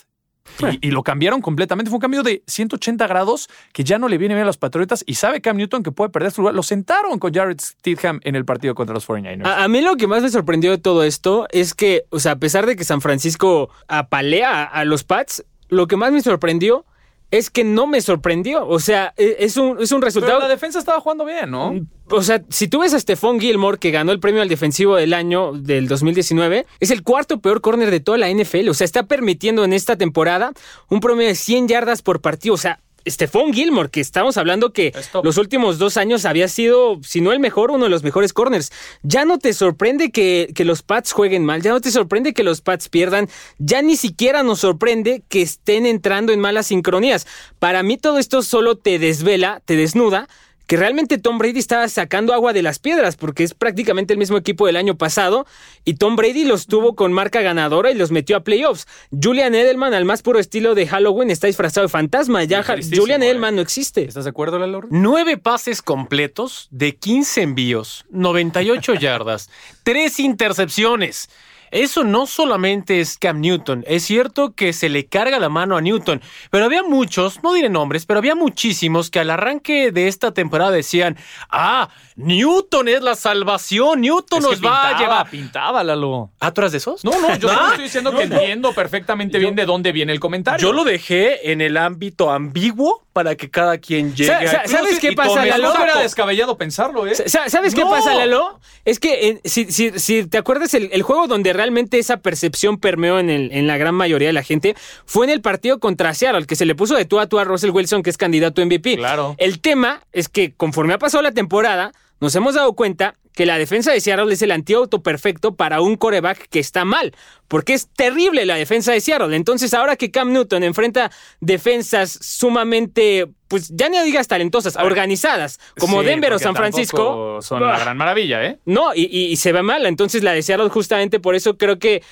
y, 0.81 0.91
lo 0.91 1.03
cambiaron 1.03 1.41
completamente. 1.41 1.89
Fue 1.89 1.97
un 1.97 2.01
cambio 2.01 2.23
de 2.23 2.43
180 2.47 3.07
grados 3.07 3.49
que 3.73 3.83
ya 3.83 3.97
no 3.97 4.07
le 4.07 4.17
viene 4.17 4.35
bien 4.35 4.43
a 4.43 4.47
los 4.47 4.57
Patriotas 4.57 5.03
y 5.05 5.15
sabe 5.15 5.41
Cam 5.41 5.57
Newton 5.57 5.83
que 5.83 5.91
puede 5.91 6.09
perder 6.09 6.31
su 6.31 6.41
lugar. 6.41 6.55
Lo 6.55 6.63
sentaron 6.63 7.19
con 7.19 7.33
Jared 7.33 7.59
Stidham 7.59 8.19
en 8.23 8.35
el 8.35 8.45
partido 8.45 8.75
contra 8.75 8.93
los 8.93 9.07
49ers. 9.07 9.45
A, 9.45 9.63
a 9.63 9.67
mí 9.67 9.81
lo 9.81 9.95
que 9.97 10.07
más 10.07 10.21
me 10.23 10.29
sorprendió 10.29 10.71
de 10.71 10.77
todo 10.77 11.03
esto 11.03 11.47
es 11.51 11.73
que, 11.73 12.05
o 12.09 12.19
sea, 12.19 12.33
a 12.33 12.39
pesar 12.39 12.65
de 12.65 12.75
que 12.75 12.83
San 12.83 13.01
Francisco 13.01 13.69
apalea 13.87 14.63
a 14.63 14.85
los 14.85 15.03
Pats, 15.03 15.43
lo 15.69 15.87
que 15.87 15.97
más 15.97 16.11
me 16.11 16.21
sorprendió 16.21 16.85
es 17.31 17.49
que 17.49 17.63
no 17.63 17.87
me 17.87 18.01
sorprendió. 18.01 18.67
O 18.67 18.79
sea, 18.79 19.13
e- 19.17 19.37
es 19.39 19.57
un, 19.57 19.81
es 19.81 19.91
un 19.91 19.99
Pero 20.01 20.05
resultado. 20.05 20.39
la 20.39 20.47
defensa 20.47 20.77
estaba 20.79 20.99
jugando 20.99 21.25
bien, 21.25 21.49
¿no? 21.49 21.73
O 22.09 22.21
sea, 22.21 22.43
si 22.49 22.67
tú 22.67 22.81
ves 22.81 22.93
a 22.93 22.99
Stephon 22.99 23.39
Gilmore, 23.39 23.77
que 23.77 23.89
ganó 23.91 24.11
el 24.11 24.19
premio 24.19 24.41
al 24.41 24.49
defensivo 24.49 24.97
del 24.97 25.13
año 25.13 25.53
del 25.53 25.87
2019, 25.87 26.65
es 26.81 26.91
el 26.91 27.03
cuarto 27.03 27.39
peor 27.39 27.61
córner 27.61 27.89
de 27.89 28.01
toda 28.01 28.17
la 28.17 28.29
NFL. 28.29 28.67
O 28.69 28.73
sea, 28.73 28.85
está 28.85 29.03
permitiendo 29.03 29.63
en 29.63 29.71
esta 29.73 29.95
temporada 29.95 30.51
un 30.89 30.99
promedio 30.99 31.29
de 31.29 31.35
100 31.35 31.67
yardas 31.69 32.01
por 32.01 32.19
partido. 32.21 32.53
O 32.53 32.57
sea, 32.57 32.79
Stephon 33.07 33.53
Gilmore, 33.53 33.89
que 33.89 33.99
estamos 33.99 34.37
hablando 34.37 34.73
que 34.73 34.93
los 35.23 35.37
últimos 35.37 35.77
dos 35.77 35.97
años 35.97 36.25
había 36.25 36.47
sido, 36.47 36.99
si 37.03 37.21
no 37.21 37.31
el 37.31 37.39
mejor, 37.39 37.71
uno 37.71 37.85
de 37.85 37.89
los 37.89 38.03
mejores 38.03 38.33
corners. 38.33 38.71
Ya 39.03 39.25
no 39.25 39.37
te 39.37 39.53
sorprende 39.53 40.11
que, 40.11 40.51
que 40.55 40.65
los 40.65 40.81
Pats 40.81 41.11
jueguen 41.11 41.45
mal, 41.45 41.61
ya 41.61 41.71
no 41.71 41.81
te 41.81 41.91
sorprende 41.91 42.33
que 42.33 42.43
los 42.43 42.61
Pats 42.61 42.89
pierdan, 42.89 43.29
ya 43.57 43.81
ni 43.81 43.95
siquiera 43.95 44.43
nos 44.43 44.59
sorprende 44.59 45.23
que 45.29 45.41
estén 45.41 45.85
entrando 45.85 46.33
en 46.33 46.39
malas 46.39 46.67
sincronías. 46.67 47.27
Para 47.59 47.83
mí 47.83 47.97
todo 47.97 48.17
esto 48.17 48.41
solo 48.41 48.77
te 48.77 48.99
desvela, 48.99 49.61
te 49.65 49.75
desnuda 49.75 50.27
que 50.71 50.77
realmente 50.77 51.17
Tom 51.17 51.37
Brady 51.37 51.59
estaba 51.59 51.85
sacando 51.89 52.33
agua 52.33 52.53
de 52.53 52.61
las 52.61 52.79
piedras, 52.79 53.17
porque 53.17 53.43
es 53.43 53.53
prácticamente 53.53 54.13
el 54.13 54.17
mismo 54.17 54.37
equipo 54.37 54.67
del 54.67 54.77
año 54.77 54.95
pasado, 54.95 55.45
y 55.83 55.95
Tom 55.95 56.15
Brady 56.15 56.45
los 56.45 56.65
tuvo 56.65 56.95
con 56.95 57.11
marca 57.11 57.41
ganadora 57.41 57.91
y 57.91 57.95
los 57.95 58.11
metió 58.11 58.37
a 58.37 58.45
playoffs. 58.45 58.87
Julian 59.11 59.53
Edelman, 59.53 59.93
al 59.93 60.05
más 60.05 60.21
puro 60.21 60.39
estilo 60.39 60.73
de 60.73 60.87
Halloween, 60.87 61.29
está 61.29 61.47
disfrazado 61.47 61.87
de 61.87 61.91
fantasma. 61.91 62.45
Ya 62.45 62.63
Julian 62.63 63.21
eh. 63.21 63.25
Edelman 63.25 63.57
no 63.57 63.61
existe. 63.61 64.05
¿Estás 64.05 64.23
de 64.23 64.29
acuerdo, 64.29 64.59
Lalo? 64.59 64.83
Nueve 64.89 65.37
pases 65.37 65.81
completos 65.81 66.69
de 66.71 66.95
15 66.95 67.41
envíos, 67.41 68.05
98 68.09 68.93
yardas, 69.01 69.49
tres 69.83 70.21
intercepciones. 70.21 71.27
Eso 71.71 72.03
no 72.03 72.27
solamente 72.27 72.99
es 72.99 73.17
Cam 73.17 73.39
Newton, 73.39 73.83
es 73.87 74.03
cierto 74.03 74.53
que 74.53 74.73
se 74.73 74.89
le 74.89 75.05
carga 75.05 75.39
la 75.39 75.49
mano 75.49 75.77
a 75.77 75.81
Newton, 75.81 76.21
pero 76.49 76.65
había 76.65 76.83
muchos, 76.83 77.41
no 77.43 77.53
diré 77.53 77.69
nombres, 77.69 78.05
pero 78.05 78.19
había 78.19 78.35
muchísimos 78.35 79.09
que 79.09 79.19
al 79.19 79.29
arranque 79.29 79.91
de 79.91 80.07
esta 80.07 80.33
temporada 80.33 80.71
decían, 80.71 81.17
ah, 81.49 81.89
Newton 82.15 82.87
es 82.87 83.01
la 83.01 83.15
salvación, 83.15 84.01
Newton 84.01 84.39
Es 84.39 84.45
nos 84.45 84.63
va 84.63 84.89
a 84.89 84.99
llevar. 84.99 85.29
Pintaba, 85.29 85.83
Lalo. 85.83 86.31
¿Ah, 86.39 86.51
tú 86.53 86.61
eras 86.61 86.71
de 86.71 86.77
esos? 86.79 87.03
No, 87.03 87.19
no, 87.19 87.35
yo 87.37 87.49
Ah, 87.51 87.55
solo 87.55 87.67
estoy 87.69 87.83
diciendo 87.85 88.15
que 88.15 88.23
entiendo 88.23 88.73
perfectamente 88.73 89.39
bien 89.39 89.55
de 89.55 89.65
dónde 89.65 89.91
viene 89.91 90.11
el 90.11 90.19
comentario. 90.19 90.61
Yo 90.61 90.73
lo 90.73 90.83
dejé 90.83 91.51
en 91.51 91.61
el 91.61 91.77
ámbito 91.77 92.31
ambiguo 92.31 93.05
para 93.13 93.35
que 93.35 93.49
cada 93.49 93.77
quien 93.77 94.15
llegue 94.15 94.27
Sa- 94.31 94.37
a 94.39 94.47
sa- 94.47 94.67
¿sabes 94.77 94.99
qué 94.99 95.11
pasa, 95.13 95.45
Lalo? 95.45 95.73
No 95.73 95.83
era 95.83 95.99
descabellado 95.99 96.57
pensarlo, 96.57 97.05
¿eh? 97.07 97.15
Sa- 97.15 97.49
¿Sabes 97.49 97.75
qué 97.75 97.81
pasa, 97.83 98.13
Lalo? 98.15 98.59
Es 98.85 98.99
que 98.99 99.27
eh, 99.29 99.41
si, 99.43 99.71
si- 99.71 99.97
si 99.99 100.25
te 100.27 100.37
acuerdas, 100.37 100.73
el, 100.73 100.89
el 100.93 101.01
juego 101.03 101.27
donde 101.27 101.53
realmente 101.53 101.99
esa 101.99 102.17
percepción 102.17 102.77
permeó 102.77 103.19
en, 103.19 103.29
el- 103.29 103.51
en 103.51 103.67
la 103.67 103.77
gran 103.77 103.95
mayoría 103.95 104.29
de 104.29 104.33
la 104.33 104.43
gente 104.43 104.75
fue 105.05 105.25
en 105.25 105.31
el 105.31 105.41
partido 105.41 105.79
contra 105.79 106.13
Seattle, 106.13 106.45
que 106.45 106.55
se 106.55 106.65
le 106.65 106.73
puso 106.75 106.95
de 106.95 107.05
tú 107.05 107.19
a 107.19 107.27
tú 107.27 107.37
a 107.39 107.43
Russell 107.43 107.71
Wilson, 107.71 108.01
que 108.03 108.09
es 108.09 108.17
candidato 108.17 108.61
a 108.61 108.65
MVP. 108.65 108.95
Claro. 108.97 109.35
El 109.37 109.59
tema 109.59 110.01
es 110.13 110.29
que 110.29 110.53
conforme 110.53 110.93
ha 110.93 110.97
pasado 110.99 111.21
la 111.21 111.31
temporada, 111.31 111.91
nos 112.19 112.35
hemos 112.35 112.53
dado 112.55 112.73
cuenta 112.73 113.15
que 113.33 113.45
la 113.45 113.57
defensa 113.57 113.91
de 113.91 114.01
Seattle 114.01 114.33
es 114.33 114.41
el 114.41 114.51
antídoto 114.51 115.01
perfecto 115.01 115.55
para 115.55 115.81
un 115.81 115.95
coreback 115.95 116.47
que 116.49 116.59
está 116.59 116.83
mal, 116.85 117.13
porque 117.47 117.73
es 117.73 117.87
terrible 117.95 118.45
la 118.45 118.55
defensa 118.55 118.91
de 118.91 119.01
Seattle. 119.01 119.35
Entonces, 119.35 119.73
ahora 119.73 119.95
que 119.95 120.11
Cam 120.11 120.31
Newton 120.33 120.63
enfrenta 120.63 121.11
defensas 121.39 122.17
sumamente, 122.21 123.27
pues 123.47 123.69
ya 123.73 123.89
ni 123.89 123.99
digas 124.03 124.27
talentosas, 124.27 124.75
organizadas, 124.77 125.59
como 125.79 126.01
Sí, 126.01 126.07
Denver 126.07 126.33
o 126.33 126.39
San 126.39 126.55
Francisco, 126.55 127.39
Son 127.41 127.61
la 127.65 127.79
gran 127.79 127.97
maravilla, 127.97 128.43
¿eh? 128.45 128.59
no, 128.65 128.93
y, 128.93 129.03
y- 129.05 129.25
y 129.31 129.35
se 129.37 129.51
ve 129.51 129.61
mal. 129.61 129.85
Entonces 129.85 130.23
la 130.23 130.33
de 130.33 130.41
Seattle 130.43 130.69
justamente 130.69 131.19
por 131.19 131.35
eso 131.35 131.57
creo 131.57 131.79
que... 131.79 132.03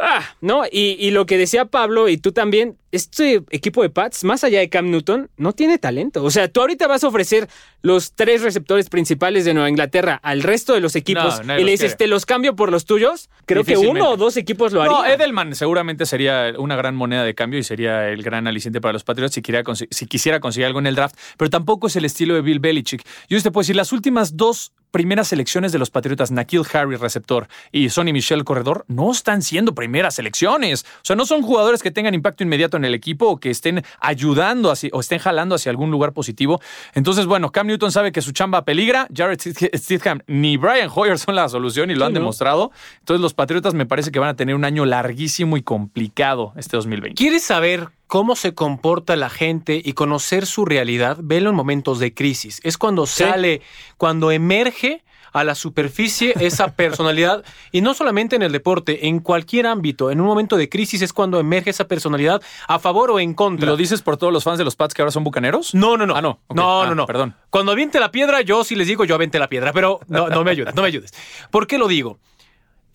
Ah, 0.00 0.22
¿no? 0.42 0.64
Y, 0.70 0.96
y 0.98 1.10
lo 1.10 1.24
que 1.24 1.38
decía 1.38 1.64
Pablo 1.64 2.08
y 2.10 2.18
tú 2.18 2.32
también, 2.32 2.76
este 2.92 3.42
equipo 3.50 3.82
de 3.82 3.88
Pats, 3.88 4.24
más 4.24 4.44
allá 4.44 4.60
de 4.60 4.68
Cam 4.68 4.90
Newton, 4.90 5.30
no 5.38 5.52
tiene 5.52 5.78
talento. 5.78 6.22
O 6.22 6.30
sea, 6.30 6.48
tú 6.48 6.60
ahorita 6.60 6.86
vas 6.86 7.02
a 7.02 7.08
ofrecer 7.08 7.48
los 7.80 8.12
tres 8.12 8.42
receptores 8.42 8.90
principales 8.90 9.44
de 9.46 9.54
Nueva 9.54 9.70
Inglaterra 9.70 10.20
al 10.22 10.42
resto 10.42 10.74
de 10.74 10.80
los 10.80 10.96
equipos 10.96 11.42
No, 11.46 11.58
y 11.58 11.64
le 11.64 11.70
dices, 11.70 11.92
quiere. 11.92 11.96
te 11.96 12.06
los 12.08 12.26
cambio 12.26 12.54
por 12.56 12.70
los 12.70 12.84
tuyos. 12.84 13.30
Creo 13.46 13.64
que 13.64 13.76
uno 13.78 14.10
o 14.10 14.16
dos 14.18 14.36
equipos 14.36 14.72
lo 14.72 14.82
harían. 14.82 14.98
No, 14.98 15.06
Edelman 15.06 15.54
seguramente 15.54 16.04
sería 16.04 16.52
una 16.58 16.76
gran 16.76 16.94
moneda 16.94 17.24
de 17.24 17.34
cambio 17.34 17.58
y 17.58 17.62
sería 17.62 18.08
el 18.10 18.22
gran 18.22 18.46
aliciente 18.46 18.80
para 18.82 18.92
los 18.92 19.04
Patriots 19.04 19.34
si 19.34 19.40
quisiera, 19.42 19.64
consi- 19.64 19.88
si 19.90 20.06
quisiera 20.06 20.40
conseguir 20.40 20.66
algo 20.66 20.78
en 20.78 20.86
el 20.88 20.94
draft, 20.94 21.16
pero 21.38 21.48
tampoco 21.50 21.86
es 21.86 21.96
el 21.96 22.04
estilo 22.04 22.34
de 22.34 22.42
Bill 22.42 22.60
Belichick. 22.60 23.02
Yo 23.30 23.40
te 23.42 23.50
puedo 23.50 23.62
decir, 23.62 23.76
las 23.76 23.92
últimas 23.92 24.36
dos 24.36 24.72
primeras 24.96 25.28
selecciones 25.28 25.72
de 25.72 25.78
los 25.78 25.90
Patriotas, 25.90 26.30
Nakil 26.30 26.62
Harry, 26.72 26.96
receptor, 26.96 27.48
y 27.70 27.90
Sonny 27.90 28.14
Michel, 28.14 28.44
corredor, 28.44 28.86
no 28.88 29.12
están 29.12 29.42
siendo 29.42 29.74
primeras 29.74 30.14
selecciones. 30.14 30.86
O 30.86 31.04
sea, 31.04 31.16
no 31.16 31.26
son 31.26 31.42
jugadores 31.42 31.82
que 31.82 31.90
tengan 31.90 32.14
impacto 32.14 32.44
inmediato 32.44 32.78
en 32.78 32.86
el 32.86 32.94
equipo 32.94 33.26
o 33.26 33.36
que 33.38 33.50
estén 33.50 33.84
ayudando 34.00 34.70
hacia- 34.70 34.88
o 34.94 35.00
estén 35.00 35.18
jalando 35.18 35.54
hacia 35.54 35.68
algún 35.68 35.90
lugar 35.90 36.14
positivo. 36.14 36.62
Entonces, 36.94 37.26
bueno, 37.26 37.52
Cam 37.52 37.66
Newton 37.66 37.92
sabe 37.92 38.10
que 38.10 38.22
su 38.22 38.32
chamba 38.32 38.64
peligra. 38.64 39.06
Jared 39.14 39.38
Stidham 39.76 40.20
ni 40.26 40.56
Brian 40.56 40.88
Hoyer 40.94 41.18
son 41.18 41.34
la 41.34 41.46
solución 41.50 41.90
y 41.90 41.94
lo 41.94 42.00
Sí, 42.00 42.06
han 42.06 42.12
¿no? 42.14 42.20
demostrado. 42.20 42.70
Entonces, 43.00 43.20
los 43.20 43.34
Patriotas 43.34 43.74
me 43.74 43.84
parece 43.84 44.10
que 44.10 44.18
van 44.18 44.30
a 44.30 44.34
tener 44.34 44.54
un 44.54 44.64
año 44.64 44.86
larguísimo 44.86 45.58
y 45.58 45.62
complicado 45.62 46.54
este 46.56 46.78
2020. 46.78 47.16
¿Quieres 47.16 47.42
saber 47.42 47.88
cómo 48.06 48.36
se 48.36 48.54
comporta 48.54 49.16
la 49.16 49.28
gente 49.30 49.80
y 49.84 49.92
conocer 49.94 50.46
su 50.46 50.64
realidad? 50.64 51.18
Velo 51.20 51.50
en 51.50 51.56
momentos 51.56 51.98
de 51.98 52.14
crisis. 52.14 52.60
Es 52.64 52.78
cuando 52.78 53.06
Sí. 53.06 53.24
sale, 53.24 53.62
cuando 53.96 54.30
emerge 54.30 55.02
a 55.32 55.44
la 55.44 55.54
superficie 55.54 56.32
esa 56.40 56.68
personalidad 56.76 57.44
y 57.70 57.82
no 57.82 57.92
solamente 57.92 58.36
en 58.36 58.42
el 58.42 58.52
deporte, 58.52 59.06
en 59.08 59.18
cualquier 59.18 59.66
ámbito, 59.66 60.10
en 60.10 60.20
un 60.20 60.26
momento 60.26 60.56
de 60.56 60.70
crisis 60.70 61.02
es 61.02 61.12
cuando 61.12 61.38
emerge 61.38 61.68
esa 61.70 61.86
personalidad 61.86 62.40
a 62.68 62.78
favor 62.78 63.10
o 63.10 63.20
en 63.20 63.34
contra. 63.34 63.66
¿Lo 63.68 63.76
dices 63.76 64.00
por 64.00 64.16
todos 64.16 64.32
los 64.32 64.44
fans 64.44 64.56
de 64.56 64.64
los 64.64 64.76
Pats 64.76 64.94
que 64.94 65.02
ahora 65.02 65.12
son 65.12 65.24
bucaneros? 65.24 65.74
No, 65.74 65.98
no, 65.98 66.06
no. 66.06 66.16
Ah, 66.16 66.22
no. 66.22 66.38
No, 66.54 66.82
Ah, 66.82 66.86
no, 66.86 66.94
no. 66.94 67.04
Perdón. 67.06 67.34
Cuando 67.50 67.72
aviente 67.72 68.00
la 68.00 68.10
piedra, 68.10 68.40
yo 68.40 68.64
sí 68.64 68.76
les 68.76 68.86
digo, 68.86 69.04
yo 69.04 69.14
aviente 69.14 69.38
la 69.38 69.48
piedra, 69.48 69.72
pero 69.74 70.00
no, 70.08 70.28
no 70.28 70.42
me 70.42 70.52
ayudes, 70.52 70.74
no 70.74 70.80
me 70.80 70.88
ayudes. 70.88 71.12
¿Por 71.50 71.66
qué 71.66 71.76
lo 71.76 71.86
digo? 71.88 72.18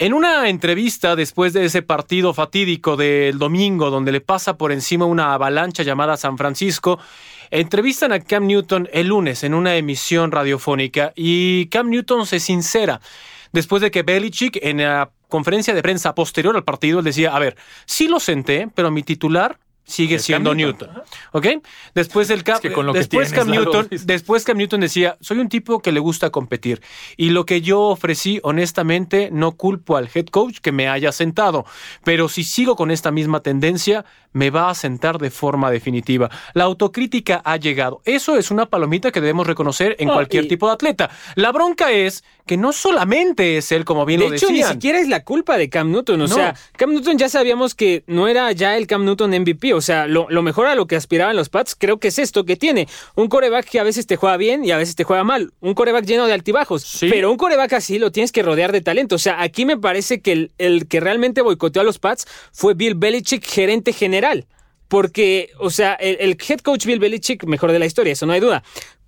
En 0.02 0.16
una 0.16 0.50
entrevista 0.50 1.16
después 1.16 1.54
de 1.54 1.64
ese 1.64 1.84
partido 1.84 2.34
fatídico 2.34 2.98
del 2.98 3.38
domingo, 3.38 3.92
donde 3.92 4.12
le 4.12 4.20
pasa 4.20 4.58
por 4.58 4.72
encima 4.72 5.06
una 5.06 5.36
avalancha 5.36 5.84
llamada 5.84 6.18
San 6.18 6.40
Francisco, 6.40 6.98
entrevistan 7.52 8.12
a 8.12 8.20
Cam 8.20 8.48
Newton 8.48 8.90
el 8.94 9.10
lunes 9.10 9.44
en 9.44 9.54
una 9.54 9.76
emisión 9.76 10.32
radiofónica 10.32 11.14
y 11.16 11.68
Cam 11.68 11.92
Newton 11.92 12.26
se 12.26 12.40
sincera. 12.40 13.00
Después 13.52 13.84
de 13.84 13.92
que 13.92 14.02
Belichick 14.02 14.58
en 14.64 14.78
la 14.78 15.12
conferencia 15.28 15.76
de 15.76 15.84
prensa 15.84 16.16
posterior 16.16 16.56
al 16.56 16.64
partido 16.64 16.98
él 16.98 17.06
decía, 17.06 17.36
a 17.36 17.38
ver, 17.38 17.56
sí 17.86 18.08
lo 18.08 18.20
senté, 18.20 18.70
pero 18.74 18.90
mi 18.90 19.04
titular 19.04 19.60
sigue 19.84 20.16
Es 20.16 20.22
Cam 20.22 20.26
siendo 20.26 20.56
Newton. 20.56 20.90
Newton. 20.90 21.04
¿Ok? 21.34 21.48
Después 21.94 22.30
el 22.30 22.44
Cam, 22.44 22.56
Es 22.56 22.62
que 22.62 22.72
con 22.72 22.86
lo 22.86 22.94
que 22.94 23.00
después 23.00 23.30
tienes, 23.30 23.46
Cam 23.46 23.54
Newton, 23.54 23.88
es- 23.92 24.08
después 24.08 24.44
Cam 24.46 24.58
Newton 24.58 24.82
decía, 24.82 25.18
soy 25.22 25.40
un 25.40 25.50
tipo 25.50 25.82
que 25.82 25.92
le 25.92 26.00
gusta 26.00 26.30
competir 26.30 26.82
y 27.18 27.32
lo 27.32 27.46
que 27.46 27.62
yo 27.62 27.82
ofrecí 27.82 28.40
honestamente 28.44 29.30
no 29.32 29.54
culpo 29.54 29.98
al 29.98 30.10
head 30.14 30.28
coach 30.28 30.60
que 30.62 30.72
me 30.72 30.88
haya 30.88 31.12
sentado, 31.12 31.66
pero 32.04 32.30
si 32.30 32.44
sigo 32.44 32.76
con 32.76 32.92
esta 32.92 33.12
misma 33.12 33.42
tendencia 33.42 34.06
me 34.34 34.50
va 34.50 34.70
a 34.70 34.76
sentar 34.76 35.18
de 35.18 35.30
forma 35.30 35.70
definitiva. 35.72 36.30
La 36.54 36.64
autocrítica 36.64 37.42
ha 37.44 37.58
llegado. 37.58 38.02
Eso 38.06 38.38
es 38.38 38.50
una 38.50 38.66
palomita 38.66 39.12
que 39.12 39.20
debemos 39.20 39.46
reconocer 39.46 39.98
en 40.00 40.08
cualquier 40.08 40.46
y- 40.46 40.48
tipo 40.48 40.68
de 40.68 40.74
atleta. 40.74 41.10
La 41.36 41.52
bronca 41.52 41.92
es 41.92 42.24
que 42.46 42.56
no 42.56 42.72
solamente 42.72 43.58
es 43.58 43.72
él 43.74 43.84
como 43.84 44.06
bien 44.06 44.22
De 44.22 44.30
lo 44.30 44.36
hecho, 44.36 44.48
ni 44.48 44.60
decían. 44.60 44.74
siquiera 44.74 45.00
es 45.00 45.10
la 45.10 45.24
culpa 45.26 45.58
de 45.58 45.70
Cam 45.70 45.92
Newton. 45.92 46.22
O 46.22 46.28
No. 46.28 46.34
sea, 46.36 46.56
Cam 46.78 46.92
Newton 46.94 47.18
ya 47.18 47.28
sabíamos 47.28 47.76
que 47.76 48.04
no 48.08 48.28
era 48.30 48.50
ya 48.54 48.78
el 48.78 48.88
Cam 48.88 49.04
Newton 49.04 49.32
MVP. 49.34 49.71
O 49.74 49.82
sea, 49.82 50.08
lo, 50.08 50.28
lo 50.30 50.42
mejor 50.42 50.68
a 50.68 50.76
lo 50.76 50.88
que 50.88 50.96
aspiraban 50.96 51.36
los 51.36 51.50
Pats 51.50 51.76
creo 51.78 52.00
que 52.00 52.10
es 52.10 52.20
esto 52.20 52.46
que 52.46 52.56
tiene. 52.56 52.88
Un 53.16 53.28
coreback 53.28 53.66
que 53.70 53.80
a 53.80 53.84
veces 53.84 54.08
te 54.08 54.16
juega 54.16 54.38
bien 54.38 54.64
y 54.66 54.72
a 54.72 54.78
veces 54.78 54.96
te 54.96 55.04
juega 55.04 55.24
mal. 55.24 55.54
Un 55.60 55.74
coreback 55.74 56.06
lleno 56.06 56.28
de 56.28 56.34
altibajos. 56.34 56.84
Sí. 56.84 57.08
Pero 57.10 57.32
un 57.32 57.38
coreback 57.38 57.74
así 57.74 58.00
lo 58.00 58.12
tienes 58.12 58.32
que 58.32 58.44
rodear 58.44 58.72
de 58.72 58.82
talento. 58.82 59.16
O 59.16 59.20
sea, 59.20 59.42
aquí 59.42 59.66
me 59.66 59.78
parece 59.78 60.22
que 60.22 60.32
el, 60.32 60.52
el 60.58 60.88
que 60.88 61.00
realmente 61.00 61.42
boicoteó 61.42 61.82
a 61.82 61.86
los 61.86 62.00
Pats 62.00 62.26
fue 62.52 62.74
Bill 62.74 62.96
Belichick, 62.96 63.46
gerente 63.46 63.94
general. 63.94 64.46
Porque, 64.88 65.52
o 65.60 65.70
sea, 65.70 65.94
el, 65.94 66.18
el 66.20 66.38
head 66.48 66.60
coach 66.60 66.86
Bill 66.86 67.00
Belichick, 67.00 67.46
mejor 67.46 67.72
de 67.72 67.80
la 67.80 67.86
historia, 67.86 68.14
eso 68.14 68.26
no 68.26 68.34
hay 68.34 68.42
duda. 68.42 68.64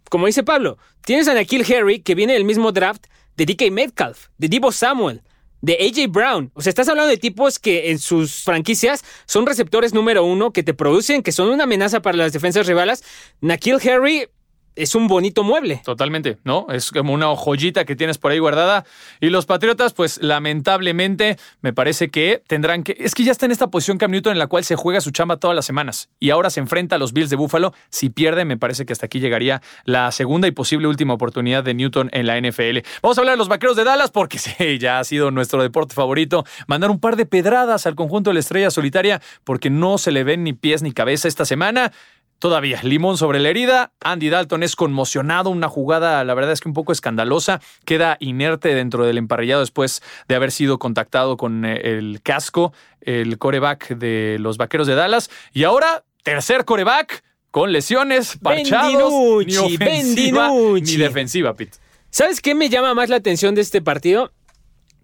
Como 0.10 0.28
dice 0.28 0.44
Pablo, 0.44 0.78
tienes 1.04 1.28
a 1.28 1.34
Nakil 1.34 1.66
Harry, 1.74 2.00
que 2.00 2.16
viene 2.16 2.34
del 2.34 2.46
mismo 2.46 2.72
draft 2.72 3.08
de 3.36 3.46
DK 3.46 3.72
Metcalf, 3.72 4.28
de 4.38 4.48
Divo 4.48 4.72
Samuel, 4.72 5.22
de 5.64 5.78
AJ 5.80 6.12
Brown. 6.12 6.52
O 6.56 6.62
sea, 6.62 6.70
estás 6.70 6.90
hablando 6.90 7.10
de 7.10 7.18
tipos 7.18 7.58
que 7.58 7.90
en 7.92 7.98
sus 7.98 8.44
franquicias 8.44 9.04
son 9.26 9.46
receptores 9.46 9.94
número 9.94 10.26
uno, 10.26 10.52
que 10.52 10.62
te 10.62 10.74
producen, 10.74 11.24
que 11.24 11.32
son 11.32 11.50
una 11.50 11.64
amenaza 11.64 12.02
para 12.02 12.18
las 12.18 12.34
defensas 12.34 12.68
rivales. 12.68 13.02
Nakil 13.40 13.78
Harry 13.90 14.28
es 14.76 14.96
un 14.96 15.08
bonito 15.08 15.44
mueble. 15.44 15.82
Totalmente, 15.84 16.38
¿no? 16.44 16.68
Es 16.70 16.92
como 16.92 17.14
una 17.14 17.36
joyita 17.36 17.86
que 17.86 17.96
tienes 17.96 18.18
por 18.18 18.32
ahí 18.32 18.40
guardada. 18.40 18.86
Y 19.20 19.30
los 19.30 19.46
Patriotas, 19.46 19.94
pues 19.94 20.22
lamentablemente, 20.22 21.38
me 21.62 21.74
parece 21.74 22.10
que 22.10 22.42
tendrán 22.48 22.84
que. 22.84 22.96
Es 23.00 23.14
que 23.16 23.24
ya 23.24 23.32
está 23.32 23.46
en 23.46 23.52
esta 23.52 23.68
posición 23.68 23.98
Cam 23.98 24.12
Newton 24.12 24.34
en 24.34 24.40
la 24.40 24.48
cual 24.48 24.64
se 24.64 24.76
juega 24.76 25.02
su 25.02 25.12
chamba 25.12 25.38
todas 25.38 25.56
las 25.56 25.66
semanas. 25.66 26.10
Y 26.20 26.30
ahora 26.30 26.50
se 26.50 26.60
enfrenta 26.60 26.96
a 26.96 27.00
los 27.00 27.14
Bills 27.14 27.30
de 27.30 27.36
Buffalo. 27.36 27.74
Si 27.90 28.10
pierde, 28.10 28.46
me 28.46 28.58
parece 28.58 28.86
que 28.86 28.94
hasta 28.94 29.06
aquí 29.06 29.20
llegaría 29.20 29.62
la 29.86 30.12
segunda 30.12 30.48
y 30.48 30.52
posible 30.52 30.88
última 30.88 31.14
oportunidad 31.14 31.64
de 31.64 31.74
Newton 31.74 32.10
en 32.14 32.26
la 32.26 32.40
NFL. 32.40 32.80
Vamos 33.02 33.18
a 33.18 33.22
hablar 33.22 33.34
de 33.34 33.38
los 33.38 33.50
vaqueros 33.50 33.76
de 33.76 33.84
Dallas, 33.84 34.12
porque 34.12 34.38
sí, 34.40 34.80
ya 34.80 35.00
ha 35.00 35.04
sido 35.04 35.32
nuestro 35.32 35.62
deporte 35.62 35.94
favorito. 35.94 36.46
Mandar 36.68 36.92
un 36.92 37.00
par 37.00 37.16
de 37.16 37.26
pedradas 37.26 37.86
al 37.86 37.96
conjunto 37.96 38.30
de 38.30 38.36
la 38.36 38.40
estrella 38.40 38.72
solitaria, 38.72 39.22
porque 39.44 39.70
no 39.70 39.98
se 39.98 40.12
le 40.12 40.24
ven 40.24 40.44
ni 40.44 40.54
pies 40.54 40.82
ni 40.82 40.92
cabeza 40.92 41.28
esta 41.28 41.46
semana. 41.46 41.92
Todavía, 42.40 42.82
limón 42.84 43.18
sobre 43.18 43.40
la 43.40 43.50
herida. 43.50 43.94
Andy 44.02 44.30
Dalton 44.30 44.64
es 44.64 44.76
conmocionado. 44.76 45.50
Una 45.50 45.70
jugada, 45.70 46.24
la 46.26 46.34
verdad 46.34 46.52
es 46.52 46.60
que 46.60 46.68
un 46.68 46.74
poco 46.74 46.92
escandalosa. 46.92 47.62
Queda 47.86 48.18
inerte 48.20 48.76
dentro 48.76 49.06
del 49.06 49.18
emparrillado 49.18 49.62
después 49.62 50.02
de 50.28 50.36
haber 50.36 50.52
sido 50.52 50.78
contactado 50.78 51.38
con 51.38 51.64
eh, 51.64 51.80
el 51.84 52.22
casco, 52.22 52.74
el 53.02 53.38
coreback 53.38 53.96
de 53.96 54.38
los 54.40 54.58
vaqueros 54.58 54.88
de 54.88 54.96
Dallas. 54.96 55.30
Y 55.54 55.64
ahora, 55.64 56.04
tercer 56.24 56.66
coreback 56.66 57.24
con 57.50 57.72
lesiones, 57.72 58.38
parchados. 58.42 59.46
Ni 59.46 59.56
ofensiva 59.58 60.50
ni 60.50 60.98
defensiva, 60.98 61.56
Pete. 61.56 61.78
¿Sabes 62.10 62.42
qué 62.42 62.56
me 62.56 62.70
llama 62.70 62.94
más 62.94 63.10
la 63.10 63.16
atención 63.16 63.56
de 63.56 63.62
este 63.62 63.82
partido? 63.82 64.34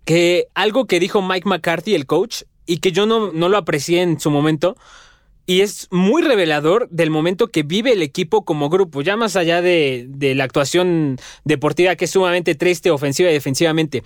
Que 0.03 0.47
algo 0.55 0.87
que 0.87 0.99
dijo 0.99 1.21
Mike 1.21 1.47
McCarthy, 1.47 1.95
el 1.95 2.05
coach, 2.05 2.43
y 2.65 2.77
que 2.79 2.91
yo 2.91 3.05
no, 3.05 3.31
no 3.31 3.49
lo 3.49 3.57
aprecié 3.57 4.01
en 4.01 4.19
su 4.19 4.29
momento, 4.29 4.75
y 5.49 5.61
es 5.61 5.87
muy 5.89 6.21
revelador 6.21 6.87
del 6.91 7.09
momento 7.09 7.47
que 7.47 7.63
vive 7.63 7.93
el 7.93 8.03
equipo 8.03 8.45
como 8.45 8.69
grupo, 8.69 9.01
ya 9.01 9.17
más 9.17 9.35
allá 9.35 9.63
de, 9.63 10.05
de 10.07 10.35
la 10.35 10.43
actuación 10.43 11.17
deportiva 11.43 11.95
que 11.95 12.05
es 12.05 12.11
sumamente 12.11 12.53
triste, 12.53 12.91
ofensiva 12.91 13.31
y 13.31 13.33
defensivamente. 13.33 14.03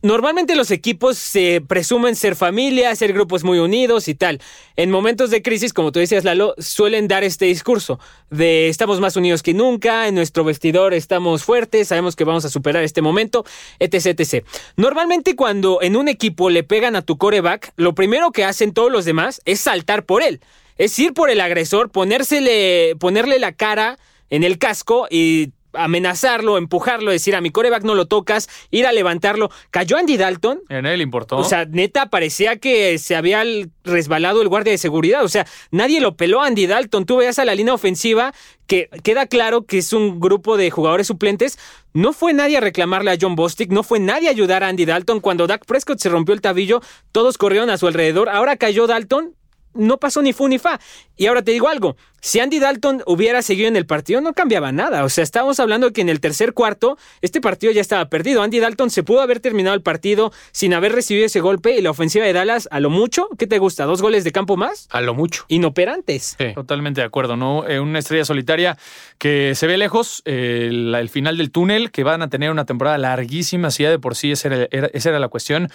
Normalmente 0.00 0.54
los 0.54 0.70
equipos 0.70 1.18
se 1.18 1.60
presumen 1.60 2.14
ser 2.14 2.36
familia, 2.36 2.94
ser 2.94 3.12
grupos 3.12 3.42
muy 3.42 3.58
unidos 3.58 4.06
y 4.06 4.14
tal. 4.14 4.40
En 4.76 4.92
momentos 4.92 5.30
de 5.30 5.42
crisis, 5.42 5.72
como 5.72 5.90
tú 5.90 5.98
decías, 5.98 6.22
Lalo, 6.22 6.54
suelen 6.58 7.08
dar 7.08 7.24
este 7.24 7.46
discurso 7.46 7.98
de 8.30 8.68
estamos 8.68 9.00
más 9.00 9.16
unidos 9.16 9.42
que 9.42 9.54
nunca, 9.54 10.06
en 10.06 10.14
nuestro 10.14 10.44
vestidor 10.44 10.94
estamos 10.94 11.42
fuertes, 11.42 11.88
sabemos 11.88 12.14
que 12.14 12.22
vamos 12.22 12.44
a 12.44 12.48
superar 12.48 12.84
este 12.84 13.02
momento, 13.02 13.44
etc, 13.80 14.20
etc. 14.20 14.46
Normalmente 14.76 15.34
cuando 15.34 15.82
en 15.82 15.96
un 15.96 16.06
equipo 16.06 16.48
le 16.48 16.62
pegan 16.62 16.94
a 16.94 17.02
tu 17.02 17.18
coreback, 17.18 17.72
lo 17.74 17.96
primero 17.96 18.30
que 18.30 18.44
hacen 18.44 18.72
todos 18.72 18.92
los 18.92 19.04
demás 19.04 19.40
es 19.46 19.58
saltar 19.58 20.04
por 20.04 20.22
él. 20.22 20.40
Es 20.76 20.96
ir 21.00 21.12
por 21.12 21.28
el 21.28 21.40
agresor, 21.40 21.90
ponérsele, 21.90 22.94
ponerle 23.00 23.40
la 23.40 23.50
cara 23.50 23.98
en 24.30 24.44
el 24.44 24.58
casco 24.58 25.08
y 25.10 25.50
amenazarlo, 25.84 26.58
empujarlo, 26.58 27.10
decir 27.10 27.36
a 27.36 27.40
mi 27.40 27.50
coreback 27.50 27.84
no 27.84 27.94
lo 27.94 28.06
tocas, 28.06 28.48
ir 28.70 28.86
a 28.86 28.92
levantarlo. 28.92 29.50
Cayó 29.70 29.96
Andy 29.96 30.16
Dalton. 30.16 30.62
En 30.68 30.86
él 30.86 31.00
importó. 31.00 31.36
O 31.36 31.44
sea, 31.44 31.64
neta, 31.64 32.06
parecía 32.06 32.56
que 32.56 32.98
se 32.98 33.16
había 33.16 33.42
resbalado 33.84 34.42
el 34.42 34.48
guardia 34.48 34.72
de 34.72 34.78
seguridad. 34.78 35.24
O 35.24 35.28
sea, 35.28 35.46
nadie 35.70 36.00
lo 36.00 36.16
peló 36.16 36.42
a 36.42 36.46
Andy 36.46 36.66
Dalton. 36.66 37.06
Tú 37.06 37.16
veías 37.16 37.38
a 37.38 37.44
la 37.44 37.54
línea 37.54 37.74
ofensiva 37.74 38.32
que 38.66 38.90
queda 39.02 39.26
claro 39.26 39.64
que 39.64 39.78
es 39.78 39.92
un 39.92 40.20
grupo 40.20 40.56
de 40.56 40.70
jugadores 40.70 41.06
suplentes. 41.06 41.58
No 41.94 42.12
fue 42.12 42.32
nadie 42.34 42.58
a 42.58 42.60
reclamarle 42.60 43.10
a 43.10 43.16
John 43.20 43.34
Bostic, 43.34 43.72
no 43.72 43.82
fue 43.82 43.98
nadie 43.98 44.28
a 44.28 44.30
ayudar 44.30 44.62
a 44.62 44.68
Andy 44.68 44.84
Dalton. 44.84 45.20
Cuando 45.20 45.46
Dak 45.46 45.64
Prescott 45.64 45.98
se 45.98 46.08
rompió 46.10 46.34
el 46.34 46.40
tabillo, 46.40 46.80
todos 47.10 47.38
corrieron 47.38 47.70
a 47.70 47.78
su 47.78 47.86
alrededor. 47.86 48.28
Ahora 48.28 48.56
cayó 48.56 48.86
Dalton, 48.86 49.34
no 49.74 49.98
pasó 49.98 50.22
ni 50.22 50.32
fu 50.32 50.48
ni 50.48 50.58
fa. 50.58 50.78
Y 51.16 51.26
ahora 51.26 51.42
te 51.42 51.52
digo 51.52 51.68
algo, 51.68 51.96
si 52.20 52.40
Andy 52.40 52.58
Dalton 52.58 53.02
hubiera 53.06 53.42
seguido 53.42 53.68
en 53.68 53.76
el 53.76 53.86
partido 53.86 54.20
no 54.20 54.32
cambiaba 54.32 54.72
nada. 54.72 55.04
O 55.04 55.08
sea, 55.08 55.24
estábamos 55.24 55.60
hablando 55.60 55.88
de 55.88 55.92
que 55.92 56.00
en 56.00 56.08
el 56.08 56.20
tercer 56.20 56.52
cuarto 56.52 56.98
este 57.22 57.40
partido 57.40 57.72
ya 57.72 57.80
estaba 57.80 58.06
perdido. 58.08 58.42
Andy 58.42 58.58
Dalton 58.60 58.90
se 58.90 59.02
pudo 59.02 59.20
haber 59.20 59.40
terminado 59.40 59.74
el 59.74 59.82
partido 59.82 60.32
sin 60.52 60.74
haber 60.74 60.92
recibido 60.92 61.26
ese 61.26 61.40
golpe 61.40 61.76
y 61.76 61.82
la 61.82 61.90
ofensiva 61.90 62.24
de 62.24 62.32
Dallas 62.32 62.68
a 62.70 62.80
lo 62.80 62.90
mucho, 62.90 63.28
¿qué 63.38 63.46
te 63.46 63.58
gusta? 63.58 63.84
¿Dos 63.84 64.02
goles 64.02 64.24
de 64.24 64.32
campo 64.32 64.56
más? 64.56 64.88
A 64.90 65.00
lo 65.00 65.14
mucho. 65.14 65.44
Inoperantes. 65.48 66.36
Sí. 66.38 66.52
Totalmente 66.54 67.00
de 67.00 67.06
acuerdo, 67.06 67.36
¿no? 67.36 67.66
Eh, 67.68 67.80
una 67.80 67.98
estrella 67.98 68.24
solitaria 68.24 68.76
que 69.18 69.54
se 69.54 69.66
ve 69.66 69.76
lejos, 69.78 70.22
eh, 70.24 70.70
la- 70.72 71.00
el 71.00 71.08
final 71.08 71.36
del 71.38 71.50
túnel, 71.50 71.90
que 71.90 72.04
van 72.04 72.22
a 72.22 72.28
tener 72.28 72.50
una 72.50 72.64
temporada 72.64 72.98
larguísima, 72.98 73.70
si 73.70 73.82
ya 73.84 73.90
de 73.90 73.98
por 73.98 74.14
sí 74.16 74.32
esa 74.32 74.48
era, 74.48 74.68
era- 74.70 74.90
esa 74.92 75.10
era 75.10 75.18
la 75.18 75.28
cuestión. 75.28 75.68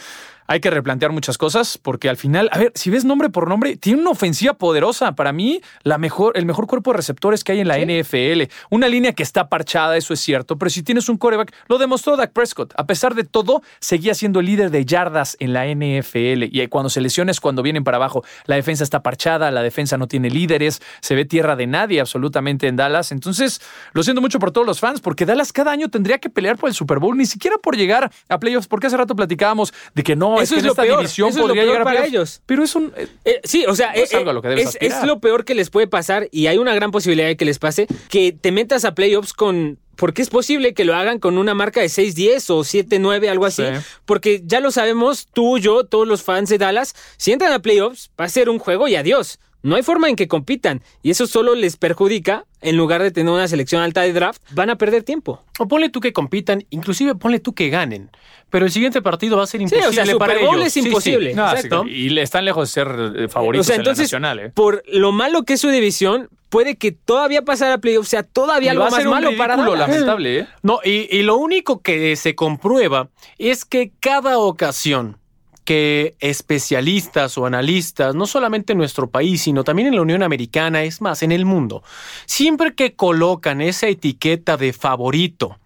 Hay 0.45 0.59
que 0.59 0.69
replantear 0.69 1.11
muchas 1.13 1.37
cosas, 1.37 1.77
porque 1.77 2.09
al 2.09 2.17
final, 2.17 2.49
a 2.51 2.57
ver, 2.59 2.73
si 2.75 2.89
ves 2.89 3.05
nombre 3.05 3.29
por 3.29 3.47
nombre, 3.47 3.77
tiene 3.77 4.01
una 4.01 4.09
ofensiva 4.09 4.53
poderosa. 4.53 5.13
Para 5.15 5.31
mí, 5.31 5.61
la 5.83 5.97
mejor, 5.97 6.32
el 6.33 6.45
mejor 6.45 6.67
cuerpo 6.67 6.91
de 6.91 6.97
receptores 6.97 7.43
que 7.43 7.51
hay 7.53 7.59
en 7.59 7.67
la 7.67 7.77
NFL. 7.79 8.43
Una 8.69 8.87
línea 8.87 9.13
que 9.13 9.23
está 9.23 9.49
parchada, 9.49 9.97
eso 9.97 10.13
es 10.13 10.19
cierto, 10.19 10.57
pero 10.57 10.69
si 10.69 10.83
tienes 10.83 11.09
un 11.09 11.17
coreback, 11.17 11.53
lo 11.67 11.77
demostró 11.77 12.15
Dak 12.15 12.31
Prescott. 12.31 12.73
A 12.77 12.85
pesar 12.85 13.15
de 13.15 13.23
todo, 13.23 13.61
seguía 13.79 14.13
siendo 14.13 14.39
el 14.39 14.45
líder 14.47 14.71
de 14.71 14.85
yardas 14.85 15.35
en 15.39 15.53
la 15.53 15.65
NFL. 15.65 16.43
Y 16.51 16.67
cuando 16.67 16.89
se 16.89 17.01
lesiona 17.01 17.31
es 17.31 17.39
cuando 17.39 17.61
vienen 17.61 17.83
para 17.83 17.97
abajo. 17.97 18.23
La 18.45 18.55
defensa 18.55 18.83
está 18.83 19.01
parchada, 19.03 19.51
la 19.51 19.61
defensa 19.63 19.97
no 19.97 20.07
tiene 20.07 20.29
líderes, 20.29 20.81
se 21.01 21.15
ve 21.15 21.25
tierra 21.25 21.55
de 21.55 21.67
nadie 21.67 21.99
absolutamente 21.99 22.67
en 22.67 22.75
Dallas. 22.75 23.11
Entonces, 23.11 23.61
lo 23.93 24.03
siento 24.03 24.21
mucho 24.21 24.39
por 24.39 24.51
todos 24.51 24.65
los 24.67 24.79
fans, 24.79 25.01
porque 25.01 25.25
Dallas 25.25 25.51
cada 25.53 25.71
año 25.71 25.89
tendría 25.89 26.17
que 26.19 26.29
pelear 26.29 26.57
por 26.57 26.69
el 26.69 26.75
Super 26.75 26.99
Bowl, 26.99 27.17
ni 27.17 27.25
siquiera 27.25 27.57
por 27.57 27.75
llegar 27.77 28.11
a 28.29 28.39
playoffs, 28.39 28.67
porque 28.67 28.87
hace 28.87 28.97
rato 28.97 29.15
platicábamos 29.15 29.73
de 29.93 30.03
que 30.03 30.15
no, 30.15 30.37
es 30.41 30.43
Eso 30.51 30.55
que 30.55 30.59
es 30.59 30.63
en 30.63 30.65
lo 30.67 30.71
esta 30.73 30.81
peor, 30.83 30.97
división 30.99 31.29
eso 31.29 31.37
es 31.37 31.41
lo 31.41 31.47
podría 31.47 31.63
peor 31.63 31.73
llegar 31.73 31.81
a 31.81 31.85
para 31.85 31.99
playoffs. 32.05 32.33
ellos. 32.37 32.41
Pero 32.45 32.63
es 32.63 32.75
un... 32.75 32.93
eh, 32.95 33.07
Eh, 33.25 33.41
sí, 33.43 33.65
o 33.67 33.75
sea, 33.75 33.93
No 33.93 34.01
es 34.01 34.13
eh, 34.13 34.17
algo 34.17 34.29
a 34.29 34.33
lo 34.33 34.41
que 34.41 34.47
debes 34.49 34.63
es, 34.63 34.75
aspirar. 34.75 34.99
es 35.01 35.07
lo 35.07 35.19
peor 35.19 35.45
que 35.45 35.55
les 35.55 35.69
puede 35.69 35.87
pasar 35.87 36.22
y 36.31 36.47
hay 36.47 36.57
una 36.57 36.73
gran 36.73 36.91
posibilidad 36.91 37.27
de 37.27 37.37
que 37.37 37.45
les 37.45 37.59
pase 37.59 37.87
que 38.09 38.31
te 38.31 38.51
metas 38.51 38.85
a 38.85 38.95
playoffs 38.95 39.33
con... 39.33 39.79
Porque 39.95 40.23
es 40.23 40.29
posible 40.29 40.73
que 40.73 40.85
lo 40.85 40.95
hagan 40.95 41.19
con 41.19 41.37
una 41.37 41.53
marca 41.53 41.79
de 41.79 41.85
6-10 41.85 42.49
o 42.49 42.61
7-9, 42.61 43.29
algo 43.29 43.45
así. 43.45 43.63
Sí. 43.63 43.85
Porque 44.05 44.41
ya 44.43 44.59
lo 44.59 44.71
sabemos, 44.71 45.27
tú, 45.31 45.59
yo, 45.59 45.83
todos 45.83 46.07
los 46.07 46.23
fans 46.23 46.49
de 46.49 46.57
Dallas, 46.57 46.95
si 47.17 47.31
entran 47.31 47.53
a 47.53 47.59
playoffs, 47.59 48.09
va 48.19 48.25
a 48.25 48.29
ser 48.29 48.49
un 48.49 48.57
juego 48.57 48.87
y 48.87 48.95
adiós. 48.95 49.39
No 49.63 49.75
hay 49.75 49.81
forma 49.83 50.07
en 50.09 50.15
que 50.15 50.27
compitan. 50.27 50.81
Y 51.01 51.09
eso 51.11 51.25
solo 51.25 51.55
les 51.55 51.77
perjudica. 51.77 52.45
En 52.61 52.77
lugar 52.77 53.01
de 53.03 53.11
tener 53.11 53.33
una 53.33 53.47
selección 53.49 53.81
alta 53.81 54.01
de 54.01 54.13
draft, 54.13 54.41
van 54.51 54.69
a 54.69 54.77
perder 54.77 55.03
tiempo. 55.03 55.43
O 55.59 55.67
ponle 55.67 55.89
tú 55.89 55.99
que 55.99 56.13
compitan, 56.13 56.63
inclusive 56.69 57.13
ponle 57.15 57.39
tú 57.39 57.53
que 57.53 57.69
ganen. 57.69 58.09
Pero 58.49 58.65
el 58.65 58.71
siguiente 58.71 59.01
partido 59.01 59.35
va 59.35 59.43
a 59.43 59.47
ser 59.47 59.59
Sí, 59.59 59.63
imposible 59.63 59.87
o 59.89 59.91
sea, 59.91 60.17
para 60.17 60.33
Super 60.35 60.45
Bowl 60.45 60.55
ellos. 60.57 60.67
es 60.67 60.73
Sí, 60.73 60.81
sí. 60.81 60.87
imposible. 60.87 61.33
No, 61.33 61.49
Exacto. 61.49 61.83
sí, 61.85 61.89
y 61.91 62.19
están 62.19 62.45
lejos 62.45 62.69
de 62.69 62.73
ser 62.73 62.87
eh, 63.17 63.27
favoritos 63.27 63.65
o 63.65 63.67
sea, 63.67 63.75
en 63.77 63.83
la 63.85 63.93
nacional, 63.93 64.39
¿eh? 64.39 64.49
por 64.53 64.83
lo 64.87 65.11
malo 65.11 65.43
que 65.43 65.53
es 65.53 65.59
su 65.61 65.67
división, 65.69 66.29
puede 66.49 66.75
que 66.77 66.91
todavía 66.93 67.41
pasara 67.41 67.73
a 67.73 67.77
playoffs. 67.79 68.07
O 68.07 68.11
sea, 68.11 68.23
todavía 68.23 68.71
algo 68.71 68.83
va 68.83 68.87
a 68.87 68.91
más 68.91 68.99
ser 68.99 69.07
un 69.07 69.13
malo 69.13 69.31
para 69.37 69.55
ridículo 69.55 69.71
Dallas. 69.77 69.89
lamentable, 69.89 70.39
¿eh? 70.39 70.47
No, 70.61 70.79
y, 70.85 71.07
y 71.13 71.23
lo 71.23 71.35
único 71.35 71.81
que 71.81 72.15
se 72.15 72.35
comprueba 72.35 73.09
es 73.39 73.65
que 73.65 73.91
cada 73.99 74.37
ocasión 74.37 75.17
que 75.63 76.15
especialistas 76.19 77.37
o 77.37 77.45
analistas, 77.45 78.15
no 78.15 78.25
solamente 78.27 78.73
en 78.73 78.79
nuestro 78.79 79.09
país, 79.09 79.41
sino 79.43 79.63
también 79.63 79.87
en 79.87 79.95
la 79.95 80.01
Unión 80.01 80.23
Americana, 80.23 80.83
es 80.83 81.01
más, 81.01 81.23
en 81.23 81.31
el 81.31 81.45
mundo, 81.45 81.83
siempre 82.25 82.73
que 82.75 82.95
colocan 82.95 83.61
esa 83.61 83.87
etiqueta 83.87 84.57
de 84.57 84.73
favorito 84.73 85.59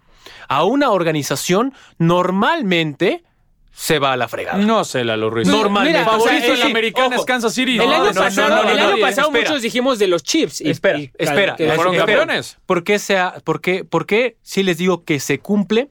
a 0.48 0.64
una 0.64 0.92
organización, 0.92 1.74
normalmente 1.98 3.24
se 3.72 4.00
va 4.00 4.14
a 4.14 4.18
la 4.18 4.28
fregada. 4.28 4.58
No 4.58 4.84
sé, 4.84 5.04
Lalo 5.04 5.30
Ruiz. 5.30 5.48
Normalmente. 5.48 6.00
Mira, 6.00 6.10
o 6.12 6.20
sea, 6.20 6.20
favorito 6.32 6.54
en 6.54 6.60
la 6.60 6.66
sí, 6.66 6.72
americana 6.72 7.08
ojo. 7.10 7.16
es 7.18 7.26
Kansas 7.26 7.54
City. 7.54 7.76
El 7.76 7.82
año 7.82 8.06
no, 8.06 8.14
pasado, 8.14 8.50
no, 8.50 8.64
no, 8.64 8.70
el 8.72 8.78
no, 8.78 8.84
año 8.88 8.96
no, 8.96 9.02
pasado 9.02 9.32
muchos 9.32 9.62
dijimos 9.62 10.00
de 10.00 10.08
los 10.08 10.24
Chips. 10.24 10.62
y- 10.62 10.70
espera, 10.72 10.98
y- 11.00 11.12
espera. 11.18 11.56
que- 11.56 11.72
Fueron 11.74 11.96
campeones. 11.96 12.58
¿Por 12.66 12.84
qué, 12.84 12.98
sea, 12.98 13.36
por, 13.44 13.62
qué, 13.62 13.84
¿Por 13.86 14.08
qué 14.08 14.38
si 14.42 14.64
les 14.64 14.80
digo 14.80 15.04
que 15.04 15.20
se 15.20 15.38
cumple? 15.40 15.90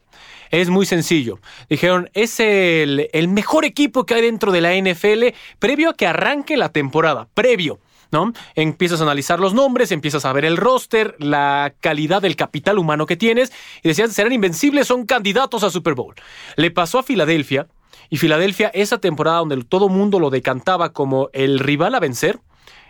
Es 0.51 0.69
muy 0.69 0.87
sencillo. 0.87 1.39
Dijeron, 1.69 2.11
es 2.15 2.41
el, 2.41 3.09
el 3.13 3.29
mejor 3.29 3.65
equipo 3.65 4.07
que 4.07 4.15
hay 4.15 4.23
dentro 4.23 4.53
de 4.53 4.61
la 4.61 4.75
NFL 4.75 5.35
previo 5.59 5.91
a 5.91 5.95
que 5.95 6.07
arranque 6.07 6.57
la 6.57 6.71
temporada. 6.71 7.29
Previo. 7.35 7.79
¿No? 8.13 8.33
Empiezas 8.55 9.01
a 9.01 9.03
analizar 9.03 9.41
los 9.41 9.53
nombres, 9.53 9.91
empiezas 9.91 10.25
a 10.25 10.33
ver 10.33 10.45
el 10.45 10.57
roster, 10.57 11.17
la 11.19 11.75
calidad 11.81 12.23
del 12.23 12.37
capital 12.37 12.79
humano 12.79 13.05
que 13.05 13.17
tienes 13.17 13.53
y 13.83 13.89
decían, 13.89 14.13
serán 14.13 14.33
invencibles, 14.33 14.87
son 14.87 15.07
candidatos 15.07 15.65
a 15.65 15.71
Super 15.71 15.95
Bowl. 15.95 16.15
Le 16.55 16.71
pasó 16.71 17.01
a 17.01 17.03
Filadelfia 17.03 17.67
y 18.09 18.19
Filadelfia 18.19 18.69
esa 18.69 18.99
temporada 18.99 19.39
donde 19.39 19.63
todo 19.65 19.89
mundo 19.89 20.21
lo 20.21 20.31
decantaba 20.31 20.93
como 20.93 21.31
el 21.33 21.59
rival 21.59 21.97
a 21.97 22.01
vencer, 22.01 22.39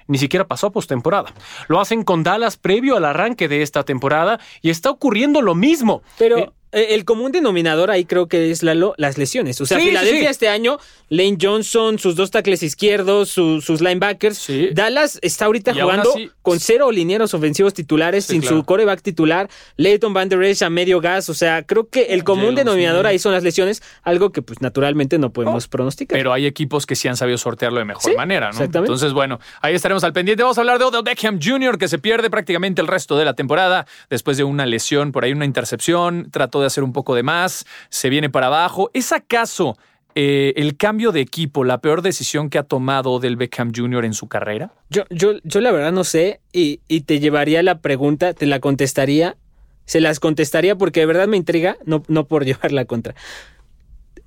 ni 0.06 0.18
siquiera 0.18 0.46
pasó 0.46 0.68
a 0.68 0.72
postemporada. 0.72 1.32
Lo 1.68 1.80
hacen 1.80 2.04
con 2.04 2.22
Dallas 2.22 2.56
previo 2.56 2.96
al 2.96 3.04
arranque 3.04 3.48
de 3.48 3.62
esta 3.62 3.84
temporada 3.84 4.38
y 4.62 4.70
está 4.70 4.90
ocurriendo 4.90 5.42
lo 5.42 5.54
mismo. 5.54 6.02
Pero 6.18 6.38
eh, 6.38 6.50
el 6.94 7.04
común 7.04 7.32
denominador 7.32 7.90
ahí 7.90 8.04
creo 8.04 8.28
que 8.28 8.50
es 8.50 8.62
Lalo, 8.62 8.94
las 8.98 9.18
lesiones. 9.18 9.60
O 9.60 9.66
sea, 9.66 9.78
Sí, 9.78 9.88
Filadelfia 9.88 10.20
sí. 10.20 10.26
este 10.26 10.48
año, 10.48 10.78
Lane 11.08 11.38
Johnson, 11.40 11.98
sus 11.98 12.16
dos 12.16 12.30
tackles 12.30 12.62
izquierdos, 12.62 13.30
su- 13.30 13.60
sus 13.60 13.80
linebackers. 13.80 14.38
Sí. 14.38 14.68
Dallas 14.72 15.18
está 15.22 15.46
ahorita 15.46 15.72
Y 15.72 15.80
jugando 15.80 16.10
así- 16.14 16.30
con 16.42 16.60
cero 16.60 16.90
linieros 16.90 17.34
ofensivos 17.34 17.74
titulares, 17.74 18.24
sin 18.26 18.40
claro. 18.40 18.56
su 18.58 18.64
coreback 18.64 19.02
titular. 19.02 19.48
Leighton 19.76 20.12
Van 20.12 20.28
Der 20.28 20.42
Esch 20.42 20.62
a 20.62 20.70
medio 20.70 21.00
gas. 21.00 21.28
O 21.28 21.34
sea, 21.34 21.62
creo 21.64 21.88
que 21.88 22.06
el 22.14 22.24
común 22.24 22.54
denominador 22.54 23.06
ahí 23.06 23.18
son 23.18 23.32
las 23.32 23.42
lesiones, 23.42 23.82
algo 24.02 24.30
que 24.32 24.42
pues 24.42 24.60
naturalmente 24.60 25.18
no 25.18 25.32
podemos 25.32 25.68
pronosticar. 25.68 26.18
Pero 26.18 26.32
hay 26.32 26.46
equipos 26.46 26.86
que 26.86 26.96
sí 26.96 27.08
han 27.08 27.16
sabido 27.16 27.38
sortearlo 27.38 27.78
de 27.78 27.84
mejor 27.84 28.16
manera, 28.16 28.46
¿no? 28.46 28.50
exactamente. 28.52 28.92
Entonces, 28.92 29.12
bueno, 29.12 29.40
ahí 29.62 29.74
estaremos 29.74 30.04
al 30.04 30.12
pendiente. 30.12 30.42
Vamos 30.42 30.58
a 30.58 30.60
hablar 30.60 30.78
de 30.78 30.84
Odell 30.84 31.02
Beckham 31.02 31.38
Jr., 31.42 31.78
que 31.78 31.88
se 31.88 31.98
pierde 31.98 32.30
prácticamente 32.30 32.80
el 32.80 32.86
resto 32.88 33.16
de 33.16 33.24
la 33.24 33.34
temporada 33.34 33.86
después 34.10 34.36
de 34.36 34.44
una 34.44 34.66
lesión, 34.66 35.12
por 35.12 35.24
ahí 35.24 35.32
una 35.32 35.44
intercepción, 35.44 36.28
trató 36.30 36.60
de 36.60 36.65
hacer 36.66 36.84
un 36.84 36.92
poco 36.92 37.14
de 37.14 37.22
más, 37.22 37.66
se 37.88 38.08
viene 38.08 38.30
para 38.30 38.46
abajo. 38.46 38.90
¿Es 38.94 39.12
acaso 39.12 39.76
eh, 40.14 40.54
el 40.56 40.76
cambio 40.76 41.12
de 41.12 41.20
equipo 41.20 41.64
la 41.64 41.78
peor 41.80 42.02
decisión 42.02 42.48
que 42.48 42.58
ha 42.58 42.62
tomado 42.62 43.12
Odell 43.12 43.36
Beckham 43.36 43.72
Jr. 43.74 44.04
en 44.04 44.14
su 44.14 44.28
carrera? 44.28 44.72
Yo, 44.90 45.04
yo, 45.10 45.34
yo 45.44 45.60
la 45.60 45.72
verdad 45.72 45.92
no 45.92 46.04
sé 46.04 46.40
y, 46.52 46.80
y 46.88 47.02
te 47.02 47.20
llevaría 47.20 47.62
la 47.62 47.80
pregunta, 47.80 48.32
te 48.32 48.46
la 48.46 48.60
contestaría, 48.60 49.36
se 49.84 50.00
las 50.00 50.20
contestaría 50.20 50.76
porque 50.76 51.00
de 51.00 51.06
verdad 51.06 51.28
me 51.28 51.36
intriga, 51.36 51.76
no, 51.84 52.02
no 52.08 52.26
por 52.26 52.44
llevarla 52.46 52.84
contra. 52.84 53.14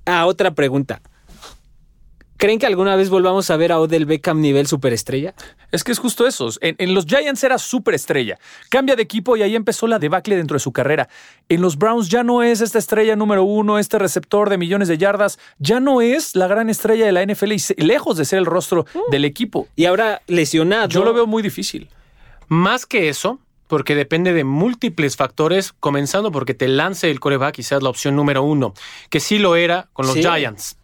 A 0.06 0.26
otra 0.26 0.52
pregunta. 0.52 1.02
¿Creen 2.40 2.58
que 2.58 2.64
alguna 2.64 2.96
vez 2.96 3.10
volvamos 3.10 3.50
a 3.50 3.56
ver 3.58 3.70
a 3.70 3.78
Odell 3.78 4.06
Beckham 4.06 4.40
nivel 4.40 4.66
superestrella? 4.66 5.34
Es 5.72 5.84
que 5.84 5.92
es 5.92 5.98
justo 5.98 6.26
eso. 6.26 6.48
En, 6.62 6.74
en 6.78 6.94
los 6.94 7.04
Giants 7.04 7.44
era 7.44 7.58
súper 7.58 7.94
estrella. 7.94 8.38
Cambia 8.70 8.96
de 8.96 9.02
equipo 9.02 9.36
y 9.36 9.42
ahí 9.42 9.54
empezó 9.54 9.86
la 9.86 9.98
debacle 9.98 10.36
dentro 10.36 10.54
de 10.54 10.60
su 10.60 10.72
carrera. 10.72 11.10
En 11.50 11.60
los 11.60 11.76
Browns 11.76 12.08
ya 12.08 12.24
no 12.24 12.42
es 12.42 12.62
esta 12.62 12.78
estrella 12.78 13.14
número 13.14 13.44
uno, 13.44 13.78
este 13.78 13.98
receptor 13.98 14.48
de 14.48 14.56
millones 14.56 14.88
de 14.88 14.96
yardas. 14.96 15.38
Ya 15.58 15.80
no 15.80 16.00
es 16.00 16.34
la 16.34 16.46
gran 16.46 16.70
estrella 16.70 17.04
de 17.04 17.12
la 17.12 17.22
NFL 17.22 17.52
y 17.52 17.58
se- 17.58 17.74
lejos 17.76 18.16
de 18.16 18.24
ser 18.24 18.38
el 18.38 18.46
rostro 18.46 18.86
del 19.10 19.26
equipo. 19.26 19.68
Y 19.76 19.84
ahora 19.84 20.22
lesionado. 20.26 20.88
Yo 20.88 21.04
lo 21.04 21.12
veo 21.12 21.26
muy 21.26 21.42
difícil. 21.42 21.90
Más 22.48 22.86
que 22.86 23.10
eso, 23.10 23.38
porque 23.66 23.94
depende 23.94 24.32
de 24.32 24.44
múltiples 24.44 25.14
factores, 25.16 25.72
comenzando 25.78 26.32
porque 26.32 26.54
te 26.54 26.66
lance 26.68 27.10
el 27.10 27.20
coreback 27.20 27.58
y 27.58 27.62
seas 27.62 27.82
la 27.82 27.90
opción 27.90 28.16
número 28.16 28.42
uno, 28.42 28.72
que 29.10 29.20
sí 29.20 29.38
lo 29.38 29.56
era 29.56 29.88
con 29.92 30.06
los 30.06 30.14
Sí. 30.14 30.22
Giants, 30.22 30.76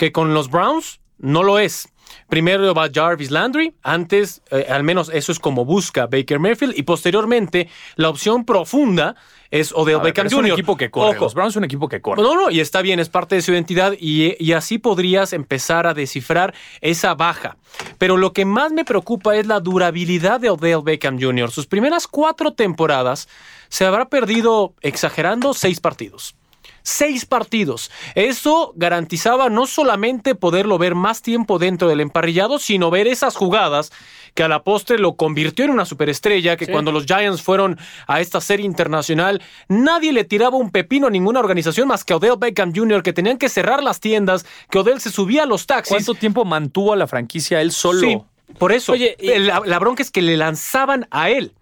que 0.00 0.12
con 0.12 0.32
los 0.32 0.48
Browns 0.48 0.98
no 1.18 1.42
lo 1.42 1.58
es. 1.58 1.86
Primero 2.30 2.72
va 2.72 2.88
Jarvis 2.90 3.30
Landry, 3.30 3.74
antes, 3.82 4.40
eh, 4.50 4.64
al 4.70 4.82
menos 4.82 5.10
eso 5.12 5.30
es 5.30 5.38
como 5.38 5.66
busca 5.66 6.06
Baker 6.06 6.38
Mayfield, 6.38 6.72
y 6.74 6.84
posteriormente 6.84 7.68
la 7.96 8.08
opción 8.08 8.46
profunda 8.46 9.14
es 9.50 9.72
Odell 9.72 9.96
ver, 9.96 10.04
Beckham 10.04 10.24
pero 10.24 10.28
es 10.28 10.32
un 10.32 10.40
Jr. 10.44 10.52
equipo 10.52 10.76
que 10.78 10.90
corre. 10.90 11.16
Ojo, 11.16 11.24
Los 11.24 11.34
Browns 11.34 11.52
es 11.52 11.56
un 11.56 11.64
equipo 11.64 11.86
que 11.86 12.00
corre. 12.00 12.22
no, 12.22 12.34
no, 12.34 12.50
y 12.50 12.60
está 12.60 12.80
bien, 12.80 12.98
es 12.98 13.10
parte 13.10 13.34
de 13.34 13.42
su 13.42 13.52
identidad 13.52 13.92
y, 14.00 14.42
y 14.42 14.52
así 14.52 14.78
podrías 14.78 15.34
empezar 15.34 15.86
a 15.86 15.92
descifrar 15.92 16.54
esa 16.80 17.14
baja. 17.14 17.58
Pero 17.98 18.16
lo 18.16 18.32
que 18.32 18.46
más 18.46 18.72
me 18.72 18.86
preocupa 18.86 19.36
es 19.36 19.46
la 19.46 19.60
durabilidad 19.60 20.40
de 20.40 20.48
Odell 20.48 20.80
Beckham 20.82 21.20
Jr. 21.20 21.50
Sus 21.50 21.66
primeras 21.66 22.06
cuatro 22.06 22.54
temporadas 22.54 23.28
se 23.68 23.84
habrá 23.84 24.08
perdido, 24.08 24.72
exagerando, 24.80 25.52
seis 25.52 25.78
partidos. 25.78 26.36
Seis 26.82 27.26
partidos. 27.26 27.90
Eso 28.14 28.72
garantizaba 28.76 29.48
no 29.48 29.66
solamente 29.66 30.34
poderlo 30.34 30.78
ver 30.78 30.94
más 30.94 31.22
tiempo 31.22 31.58
dentro 31.58 31.88
del 31.88 32.00
emparrillado, 32.00 32.58
sino 32.58 32.90
ver 32.90 33.06
esas 33.06 33.36
jugadas 33.36 33.92
que 34.34 34.44
a 34.44 34.48
la 34.48 34.62
postre 34.62 34.98
lo 34.98 35.14
convirtió 35.16 35.64
en 35.64 35.72
una 35.72 35.84
superestrella, 35.84 36.56
que 36.56 36.66
Sí. 36.66 36.72
cuando 36.72 36.92
los 36.92 37.04
Giants 37.06 37.42
fueron 37.42 37.78
a 38.06 38.20
esta 38.20 38.40
serie 38.40 38.64
internacional, 38.64 39.42
nadie 39.68 40.12
le 40.12 40.22
tiraba 40.24 40.56
un 40.56 40.70
pepino 40.70 41.08
a 41.08 41.10
ninguna 41.10 41.40
organización 41.40 41.88
más 41.88 42.04
que 42.04 42.12
a 42.12 42.16
Odell 42.16 42.36
Beckham 42.38 42.72
Jr., 42.74 43.02
que 43.02 43.12
tenían 43.12 43.38
que 43.38 43.48
cerrar 43.48 43.82
las 43.82 43.98
tiendas, 43.98 44.46
que 44.70 44.78
Odell 44.78 45.00
se 45.00 45.10
subía 45.10 45.42
a 45.42 45.46
los 45.46 45.66
taxis. 45.66 45.96
¿Cuánto 45.96 46.14
tiempo 46.14 46.44
mantuvo 46.44 46.92
a 46.92 46.96
la 46.96 47.08
franquicia 47.08 47.60
él 47.60 47.72
solo? 47.72 48.00
Sí, 48.00 48.18
por 48.58 48.72
eso. 48.72 48.92
Oye, 48.92 49.16
y- 49.18 49.38
la, 49.38 49.62
la 49.64 49.78
bronca 49.78 50.02
es 50.02 50.10
que 50.10 50.22
le 50.22 50.36
lanzaban 50.36 51.06
a 51.10 51.30
él. 51.30 51.52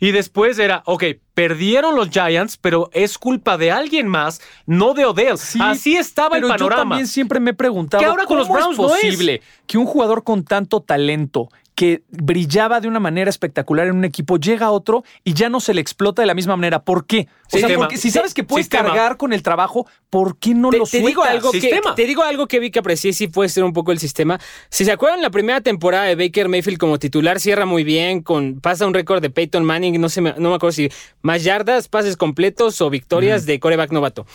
Y 0.00 0.12
después 0.12 0.58
era, 0.60 0.82
ok, 0.86 1.02
perdieron 1.34 1.96
los 1.96 2.10
Giants, 2.10 2.56
pero 2.56 2.88
es 2.92 3.18
culpa 3.18 3.58
de 3.58 3.72
alguien 3.72 4.06
más, 4.06 4.40
no 4.64 4.94
de 4.94 5.04
Odell. 5.04 5.36
Sí, 5.38 5.58
Así 5.60 5.96
estaba 5.96 6.30
Pero 6.36 6.46
el 6.46 6.52
yo 6.52 6.56
panorama. 6.58 6.82
también 6.82 7.06
siempre 7.08 7.40
me 7.40 7.50
he 7.50 7.54
preguntado 7.54 8.06
ahora 8.06 8.24
con 8.24 8.38
los 8.38 8.46
¿cómo 8.46 8.58
Browns 8.60 8.74
es 8.74 8.78
no 8.78 8.94
es? 8.94 9.00
posible 9.02 9.42
que 9.66 9.76
un 9.76 9.86
jugador 9.86 10.22
con 10.22 10.44
tanto 10.44 10.80
talento 10.82 11.48
que 11.78 12.02
brillaba 12.10 12.80
de 12.80 12.88
una 12.88 12.98
manera 12.98 13.30
espectacular 13.30 13.86
en 13.86 13.94
un 13.94 14.04
equipo 14.04 14.36
llega 14.36 14.66
a 14.66 14.70
otro 14.72 15.04
y 15.22 15.34
ya 15.34 15.48
no 15.48 15.60
se 15.60 15.72
le 15.74 15.80
explota 15.80 16.22
de 16.22 16.26
la 16.26 16.34
misma 16.34 16.56
manera. 16.56 16.82
¿Por 16.82 17.06
qué? 17.06 17.28
O 17.52 17.56
sea, 17.56 17.68
porque 17.76 17.96
si 17.96 18.10
sabes 18.10 18.34
que 18.34 18.42
puedes 18.42 18.66
Sistema. 18.66 18.88
cargar 18.88 19.16
con 19.16 19.32
el 19.32 19.44
trabajo, 19.44 19.86
¿por 20.10 20.38
qué 20.40 20.54
no 20.54 20.70
te, 20.70 20.78
lo 20.78 20.86
te 20.86 20.98
digo 20.98 21.22
algo 21.22 21.52
que, 21.52 21.60
Sistema. 21.60 21.94
te 21.94 22.04
digo 22.04 22.24
algo 22.24 22.48
que 22.48 22.58
vi 22.58 22.72
que 22.72 22.80
aprecié 22.80 23.12
sí 23.12 23.28
puede 23.28 23.48
ser 23.48 23.62
un 23.62 23.72
poco 23.72 23.92
el 23.92 24.00
sistema. 24.00 24.40
Si 24.70 24.84
se 24.84 24.90
acuerdan 24.90 25.22
la 25.22 25.30
primera 25.30 25.60
temporada 25.60 26.06
de 26.06 26.16
Baker 26.16 26.48
Mayfield 26.48 26.78
como 26.78 26.98
titular 26.98 27.38
cierra 27.38 27.64
muy 27.64 27.84
bien, 27.84 28.22
con 28.22 28.58
pasa 28.60 28.84
un 28.84 28.92
récord 28.92 29.22
de 29.22 29.30
Peyton 29.30 29.62
Manning, 29.64 30.00
no 30.00 30.08
sé, 30.08 30.20
me- 30.20 30.34
no 30.36 30.48
me 30.48 30.56
acuerdo 30.56 30.72
si 30.72 30.90
más 31.22 31.44
yardas, 31.44 31.86
pases 31.86 32.16
completos 32.16 32.80
o 32.80 32.90
victorias 32.90 33.46
de 33.46 33.60
coreback 33.60 33.92
novato. 33.92 34.26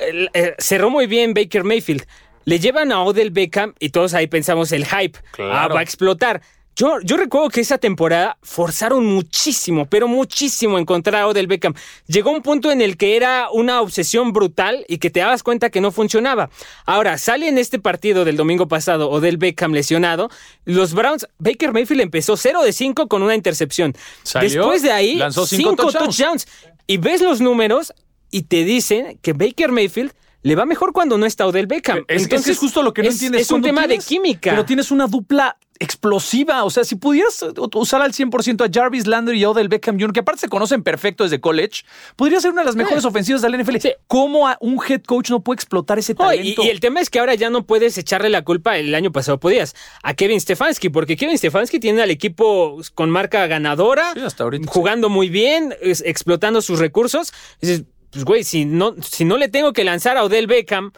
El- 0.00 0.28
eh, 0.34 0.54
cerró 0.58 0.90
muy 0.90 1.06
bien 1.06 1.34
Baker 1.34 1.62
Mayfield. 1.62 2.04
Le 2.46 2.58
llevan 2.58 2.90
a 2.90 3.02
Odell 3.02 3.30
Beckham 3.30 3.74
y 3.78 3.90
todos 3.90 4.12
ahí 4.14 4.26
pensamos 4.26 4.72
el 4.72 4.86
hype. 4.86 5.18
Claro. 5.30 5.52
Ah, 5.54 5.68
va 5.68 5.80
a 5.80 5.82
explotar. 5.84 6.40
Yo, 6.76 6.98
yo 7.02 7.16
recuerdo 7.18 7.50
que 7.50 7.60
esa 7.60 7.76
temporada 7.76 8.38
forzaron 8.42 9.04
muchísimo, 9.04 9.84
pero 9.86 10.08
muchísimo 10.08 10.78
encontrar 10.78 11.22
a 11.22 11.26
Odell 11.28 11.46
Beckham. 11.46 11.74
Llegó 12.06 12.30
un 12.30 12.40
punto 12.40 12.70
en 12.70 12.80
el 12.80 12.96
que 12.96 13.16
era 13.16 13.50
una 13.52 13.82
obsesión 13.82 14.32
brutal 14.32 14.84
y 14.88 14.96
que 14.98 15.10
te 15.10 15.20
dabas 15.20 15.42
cuenta 15.42 15.68
que 15.68 15.82
no 15.82 15.90
funcionaba. 15.90 16.48
Ahora, 16.86 17.18
sale 17.18 17.48
en 17.48 17.58
este 17.58 17.78
partido 17.80 18.24
del 18.24 18.36
domingo 18.36 18.66
pasado 18.66 19.10
Odell 19.10 19.36
Beckham 19.36 19.72
lesionado. 19.72 20.30
Los 20.64 20.94
Browns, 20.94 21.26
Baker 21.38 21.72
Mayfield 21.72 22.00
empezó 22.00 22.36
0 22.36 22.62
de 22.62 22.72
5 22.72 23.08
con 23.08 23.22
una 23.22 23.34
intercepción. 23.34 23.94
Salió, 24.22 24.48
Después 24.48 24.82
de 24.82 24.92
ahí, 24.92 25.16
lanzó 25.16 25.46
cinco 25.46 25.70
5 25.70 25.82
touchdowns. 25.82 26.16
touchdowns. 26.16 26.48
Y 26.86 26.96
ves 26.96 27.20
los 27.20 27.40
números 27.42 27.92
y 28.30 28.42
te 28.44 28.64
dicen 28.64 29.18
que 29.20 29.32
Baker 29.34 29.70
Mayfield 29.70 30.12
le 30.42 30.54
va 30.54 30.64
mejor 30.66 30.92
cuando 30.92 31.18
no 31.18 31.26
está 31.26 31.46
Odell 31.46 31.66
Beckham. 31.66 32.04
Es, 32.08 32.22
Entonces, 32.22 32.52
es 32.52 32.58
justo 32.58 32.82
lo 32.82 32.92
que 32.94 33.02
no 33.02 33.08
es- 33.08 33.14
entiendes. 33.14 33.42
Es 33.42 33.50
un 33.50 33.62
tema 33.62 33.82
tienes- 33.86 34.04
de 34.04 34.08
química. 34.14 34.50
Pero 34.50 34.64
tienes 34.64 34.90
una 34.90 35.06
dupla 35.06 35.56
explosiva. 35.82 36.64
O 36.64 36.70
sea, 36.70 36.84
si 36.84 36.94
pudieras 36.96 37.44
usar 37.74 38.02
al 38.02 38.12
100% 38.12 38.64
a 38.64 38.68
Jarvis 38.72 39.06
Landry 39.06 39.40
y 39.40 39.44
a 39.44 39.50
Odell 39.50 39.68
Beckham 39.68 39.96
Jr., 39.98 40.12
que 40.12 40.20
aparte 40.20 40.40
se 40.42 40.48
conocen 40.48 40.82
perfecto 40.82 41.24
desde 41.24 41.40
college, 41.40 41.84
podría 42.16 42.40
ser 42.40 42.52
una 42.52 42.60
de 42.62 42.66
las 42.66 42.76
mejores 42.76 43.04
ofensivas 43.04 43.40
de 43.42 43.48
la 43.48 43.56
NFL. 43.56 43.80
Sí. 43.80 43.92
¿Cómo 44.06 44.46
a 44.46 44.56
un 44.60 44.78
head 44.86 45.02
coach 45.02 45.30
no 45.30 45.40
puede 45.40 45.56
explotar 45.56 45.98
ese 45.98 46.12
y, 46.12 46.14
talento? 46.14 46.62
y 46.64 46.68
el 46.68 46.80
tema 46.80 47.00
es 47.00 47.08
que 47.10 47.18
ahora 47.18 47.34
ya 47.34 47.48
no 47.50 47.64
puedes 47.66 47.96
echarle 47.98 48.28
la 48.28 48.42
culpa, 48.44 48.76
el 48.76 48.94
año 48.94 49.10
pasado 49.10 49.40
podías, 49.40 49.74
a 50.02 50.14
Kevin 50.14 50.40
Stefanski, 50.40 50.90
porque 50.90 51.16
Kevin 51.16 51.36
Stefanski 51.38 51.80
tiene 51.80 52.02
al 52.02 52.10
equipo 52.10 52.78
con 52.94 53.10
marca 53.10 53.46
ganadora, 53.46 54.12
Sí, 54.14 54.20
hasta 54.20 54.44
ahorita, 54.44 54.70
jugando 54.70 55.08
muy 55.08 55.28
bien, 55.30 55.74
es- 55.80 56.02
explotando 56.04 56.60
sus 56.60 56.78
recursos. 56.78 57.32
Dices, 57.60 57.84
pues 58.10 58.24
güey, 58.24 58.44
si 58.44 58.64
no, 58.64 58.94
si 59.02 59.24
no 59.24 59.36
le 59.36 59.48
tengo 59.48 59.72
que 59.72 59.84
lanzar 59.84 60.16
a 60.16 60.24
Odell 60.24 60.46
Beckham 60.46 60.92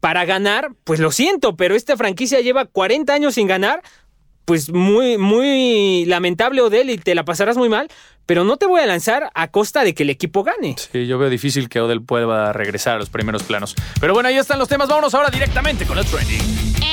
para 0.00 0.24
ganar, 0.24 0.70
pues 0.84 1.00
lo 1.00 1.10
siento, 1.12 1.56
pero 1.56 1.74
esta 1.74 1.96
franquicia 1.96 2.40
lleva 2.40 2.64
40 2.66 3.12
años 3.12 3.34
sin 3.34 3.46
ganar. 3.46 3.82
Pues 4.44 4.72
muy, 4.72 5.18
muy 5.18 6.04
lamentable 6.06 6.60
Odell 6.62 6.90
y 6.90 6.98
te 6.98 7.14
la 7.14 7.24
pasarás 7.24 7.56
muy 7.56 7.68
mal, 7.68 7.88
pero 8.26 8.42
no 8.42 8.56
te 8.56 8.66
voy 8.66 8.80
a 8.80 8.86
lanzar 8.86 9.30
a 9.34 9.48
costa 9.52 9.84
de 9.84 9.94
que 9.94 10.02
el 10.02 10.10
equipo 10.10 10.42
gane. 10.42 10.74
Sí, 10.76 11.06
yo 11.06 11.16
veo 11.18 11.30
difícil 11.30 11.68
que 11.68 11.80
Odell 11.80 12.02
pueda 12.02 12.52
regresar 12.52 12.96
a 12.96 12.98
los 12.98 13.08
primeros 13.08 13.44
planos. 13.44 13.76
Pero 14.00 14.14
bueno, 14.14 14.28
ahí 14.28 14.36
están 14.36 14.58
los 14.58 14.68
temas. 14.68 14.88
Vámonos 14.88 15.14
ahora 15.14 15.30
directamente 15.30 15.86
con 15.86 15.96
el 15.96 16.04
trending. 16.04 16.40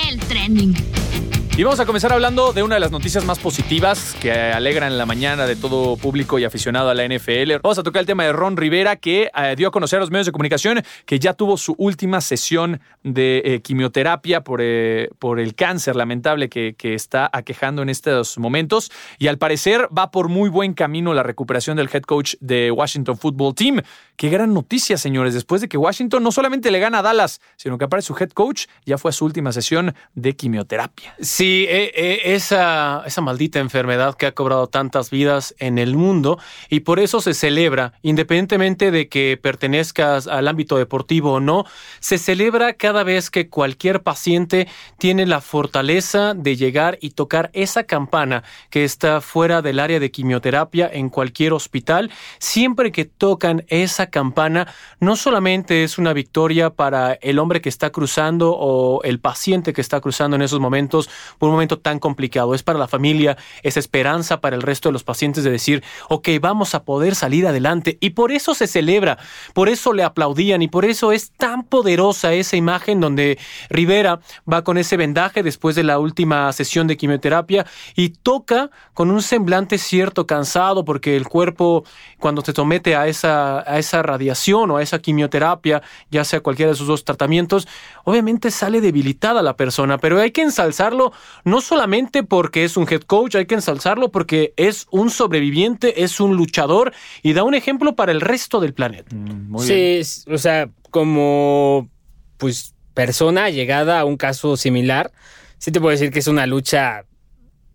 El 0.07 0.19
trending. 0.19 1.28
Y 1.59 1.63
vamos 1.65 1.81
a 1.81 1.85
comenzar 1.85 2.13
hablando 2.13 2.53
de 2.53 2.63
una 2.63 2.75
de 2.75 2.79
las 2.79 2.91
noticias 2.91 3.25
más 3.25 3.37
positivas 3.37 4.15
que 4.21 4.31
alegran 4.31 4.97
la 4.97 5.05
mañana 5.05 5.45
de 5.45 5.57
todo 5.57 5.97
público 5.97 6.39
y 6.39 6.45
aficionado 6.45 6.89
a 6.89 6.95
la 6.95 7.05
NFL. 7.05 7.55
Vamos 7.61 7.77
a 7.77 7.83
tocar 7.83 7.99
el 7.99 8.05
tema 8.05 8.23
de 8.23 8.31
Ron 8.31 8.55
Rivera, 8.55 8.95
que 8.95 9.29
eh, 9.35 9.55
dio 9.57 9.67
a 9.67 9.71
conocer 9.71 9.97
a 9.97 9.99
los 9.99 10.09
medios 10.09 10.25
de 10.25 10.31
comunicación 10.31 10.81
que 11.05 11.19
ya 11.19 11.33
tuvo 11.33 11.57
su 11.57 11.75
última 11.77 12.21
sesión 12.21 12.79
de 13.03 13.41
eh, 13.43 13.61
quimioterapia 13.61 14.41
por, 14.41 14.61
eh, 14.63 15.09
por 15.19 15.37
el 15.37 15.53
cáncer 15.53 15.97
lamentable 15.97 16.47
que, 16.47 16.75
está 16.81 17.29
aquejando 17.33 17.81
en 17.81 17.89
estos 17.89 18.37
momentos. 18.37 18.89
Y 19.17 19.27
al 19.27 19.37
parecer 19.37 19.89
va 19.95 20.11
por 20.11 20.29
muy 20.29 20.47
buen 20.49 20.73
camino 20.73 21.13
la 21.13 21.23
recuperación 21.23 21.75
del 21.75 21.89
head 21.91 22.03
coach 22.03 22.35
de 22.39 22.71
Washington 22.71 23.17
Football 23.17 23.53
Team. 23.55 23.81
Qué 24.15 24.29
gran 24.29 24.53
noticia, 24.53 24.97
señores, 24.97 25.33
después 25.33 25.59
de 25.59 25.67
que 25.67 25.75
Washington 25.77 26.23
no 26.23 26.31
solamente 26.31 26.71
le 26.71 26.79
gana 26.79 26.99
a 26.99 27.01
Dallas, 27.01 27.41
sino 27.57 27.77
que 27.77 27.83
aparte 27.83 28.05
su 28.05 28.15
head 28.17 28.29
coach 28.29 28.67
ya 28.85 28.97
fue 28.97 29.09
a 29.09 29.11
su 29.11 29.25
última 29.25 29.51
sesión 29.51 29.93
de 30.15 30.37
quimioterapia. 30.37 31.15
Sí, 31.19 31.48
eh, 31.69 31.91
eh, 31.95 32.21
esa, 32.35 33.03
esa 33.05 33.21
maldita 33.21 33.59
enfermedad 33.59 34.15
que 34.15 34.25
ha 34.25 34.33
cobrado 34.33 34.67
tantas 34.67 35.09
vidas 35.09 35.55
en 35.59 35.77
el 35.77 35.95
mundo 35.95 36.39
y 36.69 36.81
por 36.81 36.99
eso 36.99 37.21
se 37.21 37.33
celebra, 37.33 37.93
independientemente 38.01 38.91
de 38.91 39.07
que 39.07 39.39
pertenezcas 39.41 40.27
al 40.27 40.47
ámbito 40.47 40.77
deportivo 40.77 41.33
o 41.33 41.39
no, 41.39 41.65
se 41.99 42.17
celebra 42.17 42.73
cada 42.73 43.03
vez 43.03 43.29
que 43.29 43.49
cualquier 43.49 44.03
paciente 44.03 44.67
tiene 44.97 45.25
la 45.25 45.41
fortaleza 45.41 46.33
de 46.33 46.55
llegar 46.55 46.97
y 47.01 47.11
tocar 47.11 47.49
esa 47.53 47.83
campana 47.83 48.43
que 48.69 48.83
está 48.83 49.21
fuera 49.21 49.61
del 49.61 49.79
área 49.79 49.99
de 49.99 50.11
quimioterapia 50.11 50.89
en 50.91 51.09
cualquier 51.09 51.53
hospital. 51.53 52.11
Siempre 52.39 52.91
que 52.91 53.05
tocan 53.05 53.65
esa 53.67 54.07
campana, 54.07 54.67
no 54.99 55.15
solamente 55.15 55.83
es 55.83 55.97
una 55.97 56.13
victoria 56.13 56.69
para 56.69 57.13
el 57.13 57.39
hombre 57.39 57.61
que 57.61 57.69
está 57.69 57.91
cruzando 57.91 58.55
o 58.57 59.01
el 59.03 59.19
paciente 59.19 59.73
que 59.73 59.81
está 59.81 60.01
cruzando 60.01 60.35
en 60.35 60.41
esos 60.41 60.59
momentos 60.59 61.09
por 61.39 61.49
un 61.49 61.55
momento 61.55 61.79
tan 61.79 61.97
complicado, 61.97 62.53
es 62.53 62.61
para 62.61 62.77
la 62.77 62.87
familia, 62.87 63.37
es 63.63 63.77
esperanza 63.77 64.41
para 64.41 64.55
el 64.55 64.61
resto 64.61 64.89
de 64.89 64.93
los 64.93 65.03
pacientes 65.03 65.43
de 65.43 65.49
decir, 65.49 65.83
ok, 66.09 66.29
vamos 66.39 66.75
a 66.75 66.83
poder 66.83 67.15
salir 67.15 67.47
adelante. 67.47 67.97
Y 68.01 68.11
por 68.11 68.31
eso 68.31 68.53
se 68.53 68.67
celebra, 68.67 69.17
por 69.53 69.69
eso 69.69 69.93
le 69.93 70.03
aplaudían 70.03 70.61
y 70.61 70.67
por 70.67 70.85
eso 70.85 71.11
es 71.11 71.31
tan 71.31 71.63
poderosa 71.63 72.33
esa 72.33 72.55
imagen 72.55 72.99
donde 72.99 73.39
Rivera 73.69 74.19
va 74.51 74.63
con 74.63 74.77
ese 74.77 74.97
vendaje 74.97 75.41
después 75.41 75.75
de 75.75 75.83
la 75.83 75.97
última 75.97 76.51
sesión 76.53 76.87
de 76.87 76.97
quimioterapia 76.97 77.65
y 77.95 78.09
toca 78.09 78.69
con 78.93 79.09
un 79.09 79.21
semblante 79.21 79.77
cierto 79.77 80.27
cansado 80.27 80.85
porque 80.85 81.15
el 81.15 81.27
cuerpo 81.27 81.85
cuando 82.19 82.41
se 82.41 82.51
somete 82.51 82.95
a 82.95 83.07
esa, 83.07 83.59
a 83.59 83.79
esa 83.79 84.03
radiación 84.03 84.71
o 84.71 84.77
a 84.77 84.83
esa 84.83 84.99
quimioterapia, 84.99 85.81
ya 86.11 86.23
sea 86.23 86.41
cualquiera 86.41 86.71
de 86.71 86.77
sus 86.77 86.87
dos 86.87 87.05
tratamientos, 87.05 87.67
obviamente 88.03 88.51
sale 88.51 88.81
debilitada 88.81 89.41
la 89.41 89.55
persona, 89.55 89.97
pero 89.97 90.19
hay 90.19 90.31
que 90.31 90.41
ensalzarlo 90.41 91.13
no 91.43 91.61
solamente 91.61 92.23
porque 92.23 92.63
es 92.63 92.77
un 92.77 92.87
head 92.89 93.01
coach, 93.01 93.35
hay 93.35 93.45
que 93.45 93.55
ensalzarlo 93.55 94.09
porque 94.11 94.53
es 94.57 94.87
un 94.91 95.09
sobreviviente, 95.09 96.03
es 96.03 96.19
un 96.19 96.35
luchador 96.35 96.93
y 97.23 97.33
da 97.33 97.43
un 97.43 97.53
ejemplo 97.55 97.95
para 97.95 98.11
el 98.11 98.21
resto 98.21 98.59
del 98.59 98.73
planeta. 98.73 99.15
Muy 99.15 99.65
sí, 99.65 99.73
bien. 99.73 100.01
es- 100.01 100.25
o 100.27 100.37
sea, 100.37 100.69
como 100.89 101.89
pues 102.37 102.73
persona 102.93 103.49
llegada 103.49 103.99
a 103.99 104.05
un 104.05 104.17
caso 104.17 104.57
similar, 104.57 105.11
sí 105.57 105.71
te 105.71 105.79
puedo 105.79 105.91
decir 105.91 106.11
que 106.11 106.19
es 106.19 106.27
una 106.27 106.45
lucha 106.47 107.05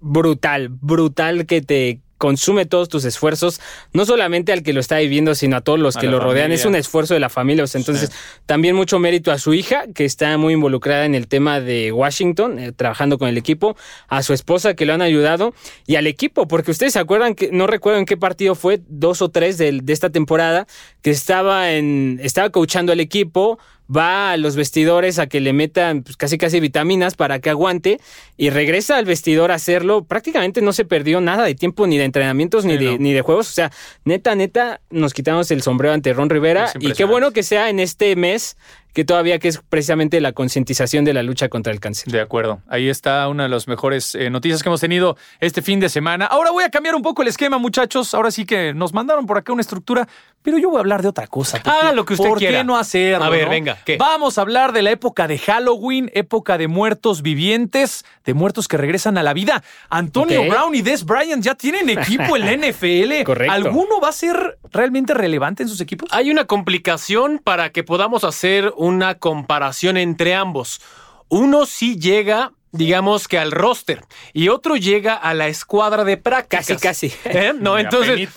brutal, 0.01 0.69
brutal 0.69 1.47
que 1.47 1.63
te 1.63 2.01
consume 2.25 2.65
todos 2.65 2.89
tus 2.89 3.05
esfuerzos, 3.05 3.61
no 3.93 4.07
solamente 4.07 4.51
al 4.55 4.63
que 4.63 4.73
lo 4.73 4.81
está 4.81 4.97
viviendo, 4.97 5.35
sino 5.35 5.59
a 5.59 5.61
todos 5.61 5.79
los 5.79 5.99
A 5.99 6.01
que 6.01 6.07
lo 6.07 6.21
rodean. 6.21 6.53
Es 6.53 6.65
un 6.65 6.75
esfuerzo 6.75 7.13
de 7.13 7.21
la 7.21 7.29
familia. 7.29 7.65
O 7.65 7.67
sea, 7.67 7.79
entonces, 7.79 8.09
Sí. 8.09 8.17
también 8.47 8.75
mucho 8.75 8.99
mérito 8.99 9.31
a 9.31 9.37
su 9.37 9.53
hija, 9.53 9.85
que 9.95 10.07
está 10.07 10.39
muy 10.39 10.55
involucrada 10.55 11.05
en 11.05 11.15
el 11.15 11.27
tema 11.29 11.61
de 11.61 11.93
Washington, 11.93 12.59
eh, 12.59 12.73
trabajando 12.73 13.19
con 13.19 13.29
el 13.29 13.37
equipo, 13.37 13.77
a 14.09 14.23
su 14.23 14.33
esposa, 14.33 14.73
que 14.73 14.87
lo 14.87 14.95
han 14.95 15.03
ayudado, 15.03 15.53
y 15.87 15.97
al 15.97 16.07
equipo, 16.07 16.49
porque 16.49 16.71
ustedes 16.71 16.95
se 16.95 16.99
acuerdan 16.99 17.35
que, 17.35 17.51
no 17.53 17.67
recuerdo 17.67 17.99
en 17.99 18.07
qué 18.07 18.17
partido 18.17 18.55
fue, 18.55 18.81
dos 18.89 19.21
o 19.21 19.29
tres 19.29 19.59
del- 19.59 19.85
de, 19.85 19.93
esta 19.93 20.09
temporada, 20.09 20.67
que 21.03 21.11
estaba 21.11 21.73
en, 21.73 22.19
estaba 22.23 22.49
coachando 22.49 22.91
al 22.93 23.01
equipo, 23.01 23.59
va 23.95 24.33
a 24.33 24.37
los 24.37 24.57
vestidores 24.57 25.19
a 25.19 25.27
que 25.27 25.41
le 25.41 25.53
metan 25.53 26.03
pues, 26.03 26.17
casi 26.17 26.39
casi 26.39 26.61
vitaminas 26.61 27.15
para 27.15 27.39
que 27.39 27.51
aguante 27.51 28.01
y 28.37 28.51
regresa 28.51 28.97
al 28.97 29.05
vestidor 29.05 29.51
a 29.51 29.55
hacerlo. 29.55 30.05
Prácticamente 30.05 30.63
no 30.63 30.73
se 30.73 30.85
perdió 30.85 31.21
nada 31.21 31.45
de 31.45 31.55
tiempo 31.55 31.87
ni 31.87 31.99
de 31.99 32.05
entrenamientos 32.05 32.65
ni, 32.65 32.77
de, 32.77 32.99
ni 32.99 33.13
de 33.13 33.21
juegos. 33.21 33.49
O 33.51 33.53
sea, 33.53 33.71
neta, 34.05 34.35
neta, 34.35 34.81
nos 34.91 35.13
quitamos 35.13 35.51
el 35.51 35.63
sombrero 35.63 35.95
ante 35.95 36.13
Ron 36.13 36.31
Rivera 36.31 36.73
y 36.79 36.93
qué 36.93 37.05
bueno 37.05 37.33
que 37.33 37.43
sea 37.43 37.69
en 37.71 37.81
este 37.81 38.17
mes 38.17 38.57
que 38.95 39.05
todavía 39.05 39.39
que 39.39 39.49
es 39.49 39.61
precisamente 39.69 40.21
la 40.21 40.33
concientización 40.33 41.05
de 41.05 41.13
la 41.13 41.23
lucha 41.23 41.49
contra 41.49 41.73
el 41.73 41.81
cáncer. 41.81 42.13
De 42.13 42.21
acuerdo. 42.21 42.61
Ahí 42.69 42.89
está 42.89 43.29
una 43.29 43.43
de 43.43 43.49
las 43.49 43.69
mejores 43.69 44.15
eh, 44.15 44.31
noticias 44.31 44.63
que 44.63 44.69
hemos 44.69 44.81
tenido 44.81 45.17
este 45.41 45.63
fin 45.63 45.81
de 45.81 45.89
semana. 45.89 46.27
Ahora 46.27 46.53
voy 46.53 46.65
a 46.65 46.71
cambiar 46.71 46.95
un 46.95 47.03
poco 47.03 47.23
el 47.23 47.29
esquema, 47.29 47.59
muchachos. 47.59 48.15
Ahora 48.15 48.31
sí 48.31 48.47
que 48.47 48.73
nos 48.73 48.95
mandaron 48.95 49.27
por 49.27 49.37
acá 49.37 49.53
una 49.53 49.63
estructura, 49.63 50.09
pero 50.43 50.59
yo 50.59 50.71
voy 50.71 50.77
a 50.77 50.81
hablar 50.81 51.03
de 51.03 51.09
otra 51.09 51.27
cosa. 51.27 51.61
Haga 51.65 51.93
lo 51.93 52.05
que 52.05 52.15
usted 52.15 52.29
¿Por 52.29 52.39
quiera. 52.39 52.59
qué 52.59 52.65
no 52.65 52.77
hacerlo? 52.77 53.25
A 53.25 53.31
ver, 53.31 53.45
no? 53.47 53.51
venga, 53.51 53.79
¿qué? 53.85 53.97
Vamos 53.97 54.39
a 54.39 54.43
hablar 54.43 54.73
de 54.73 54.83
la 54.83 54.93
época 54.93 55.27
de 55.27 55.39
Halloween, 55.39 56.11
época 56.15 56.57
de 56.57 56.69
muertos 56.69 57.23
vivientes, 57.23 58.05
de 58.25 58.35
muertos 58.35 58.69
que 58.69 58.77
regresan 58.77 59.19
a 59.19 59.25
la 59.25 59.33
vida. 59.35 59.65
Antonio. 59.91 60.45
Brown 60.49 60.75
y 60.75 60.83
Des 60.83 61.05
Bryant 61.05 61.43
ya 61.43 61.57
tienen 61.57 61.89
equipo 61.91 62.37
en 62.37 62.45
la 62.45 62.57
NFL. 62.69 63.25
Correcto. 63.25 63.53
¿Alguno 63.53 64.01
va 64.01 64.11
a 64.11 64.13
ser 64.13 64.59
realmente 64.71 65.15
relevante 65.15 65.65
en 65.65 65.69
sus 65.69 65.81
equipos? 65.81 66.09
Hay 66.13 66.31
una 66.31 66.45
complicación 66.45 67.41
para 67.43 67.71
que 67.71 67.83
podamos 67.83 68.23
hacer 68.23 68.73
una 68.85 69.19
comparación 69.19 69.97
entre 69.97 70.35
ambos. 70.35 70.81
Uno 71.29 71.67
sí 71.67 71.99
llega, 71.99 72.53
digamos 72.75 73.29
que 73.29 73.39
al 73.39 73.53
roster, 73.53 74.05
y 74.33 74.49
otro 74.49 74.77
llega 74.77 75.15
a 75.15 75.33
la 75.33 75.49
escuadra 75.49 76.05
de 76.05 76.17
prácticas. 76.17 76.67
Casi, 76.67 77.09
casi. 77.09 77.13
¿Eh? 77.25 77.53
No, 77.65 77.79
entonces 77.79 78.29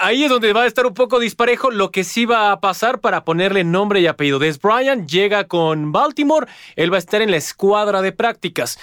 ahí 0.00 0.24
es 0.24 0.30
donde 0.30 0.52
va 0.52 0.62
a 0.62 0.66
estar 0.66 0.86
un 0.86 0.94
poco 0.94 1.20
disparejo. 1.20 1.70
Lo 1.70 1.90
que 1.90 2.04
sí 2.04 2.24
va 2.24 2.50
a 2.50 2.60
pasar 2.60 3.00
para 3.00 3.24
ponerle 3.24 3.64
nombre 3.64 4.00
y 4.00 4.06
apellido. 4.06 4.38
Des 4.38 4.60
Bryant 4.60 5.08
llega 5.08 5.44
con 5.44 5.92
Baltimore, 5.92 6.46
él 6.74 6.92
va 6.92 6.96
a 6.96 6.98
estar 6.98 7.22
en 7.22 7.30
la 7.30 7.36
escuadra 7.36 8.02
de 8.02 8.12
prácticas. 8.12 8.78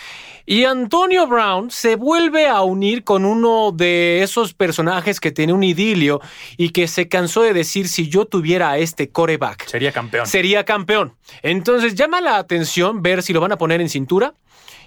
Y 0.46 0.66
Antonio 0.66 1.26
Brown 1.26 1.72
se 1.72 1.96
vuelve 1.96 2.48
a 2.48 2.62
unir 2.62 3.04
con 3.04 3.26
uno 3.26 3.72
de 3.72 4.22
esos 4.24 4.54
personajes 4.54 5.20
que 5.20 5.32
tiene 5.32 5.54
un 5.54 5.64
idilio 5.64 6.22
y 6.58 6.70
que 6.70 6.88
se 6.88 7.08
cansó 7.08 7.42
de 7.44 7.54
decir 7.54 7.88
si 7.88 8.10
yo 8.10 8.26
tuviera 8.26 8.72
a 8.72 8.78
este 8.78 9.10
coreback 9.10 9.68
Sería 9.68 9.92
campeón. 9.92 10.28
sería 10.28 10.66
campeón. 10.66 11.16
Entonces 11.42 11.96
llama 11.96 12.20
la 12.22 12.38
atención 12.38 13.02
ver 13.02 13.24
si 13.24 13.32
lo 13.34 13.40
van 13.40 13.54
a 13.54 13.58
poner 13.58 13.80
en 13.82 13.90
cintura 13.90 14.34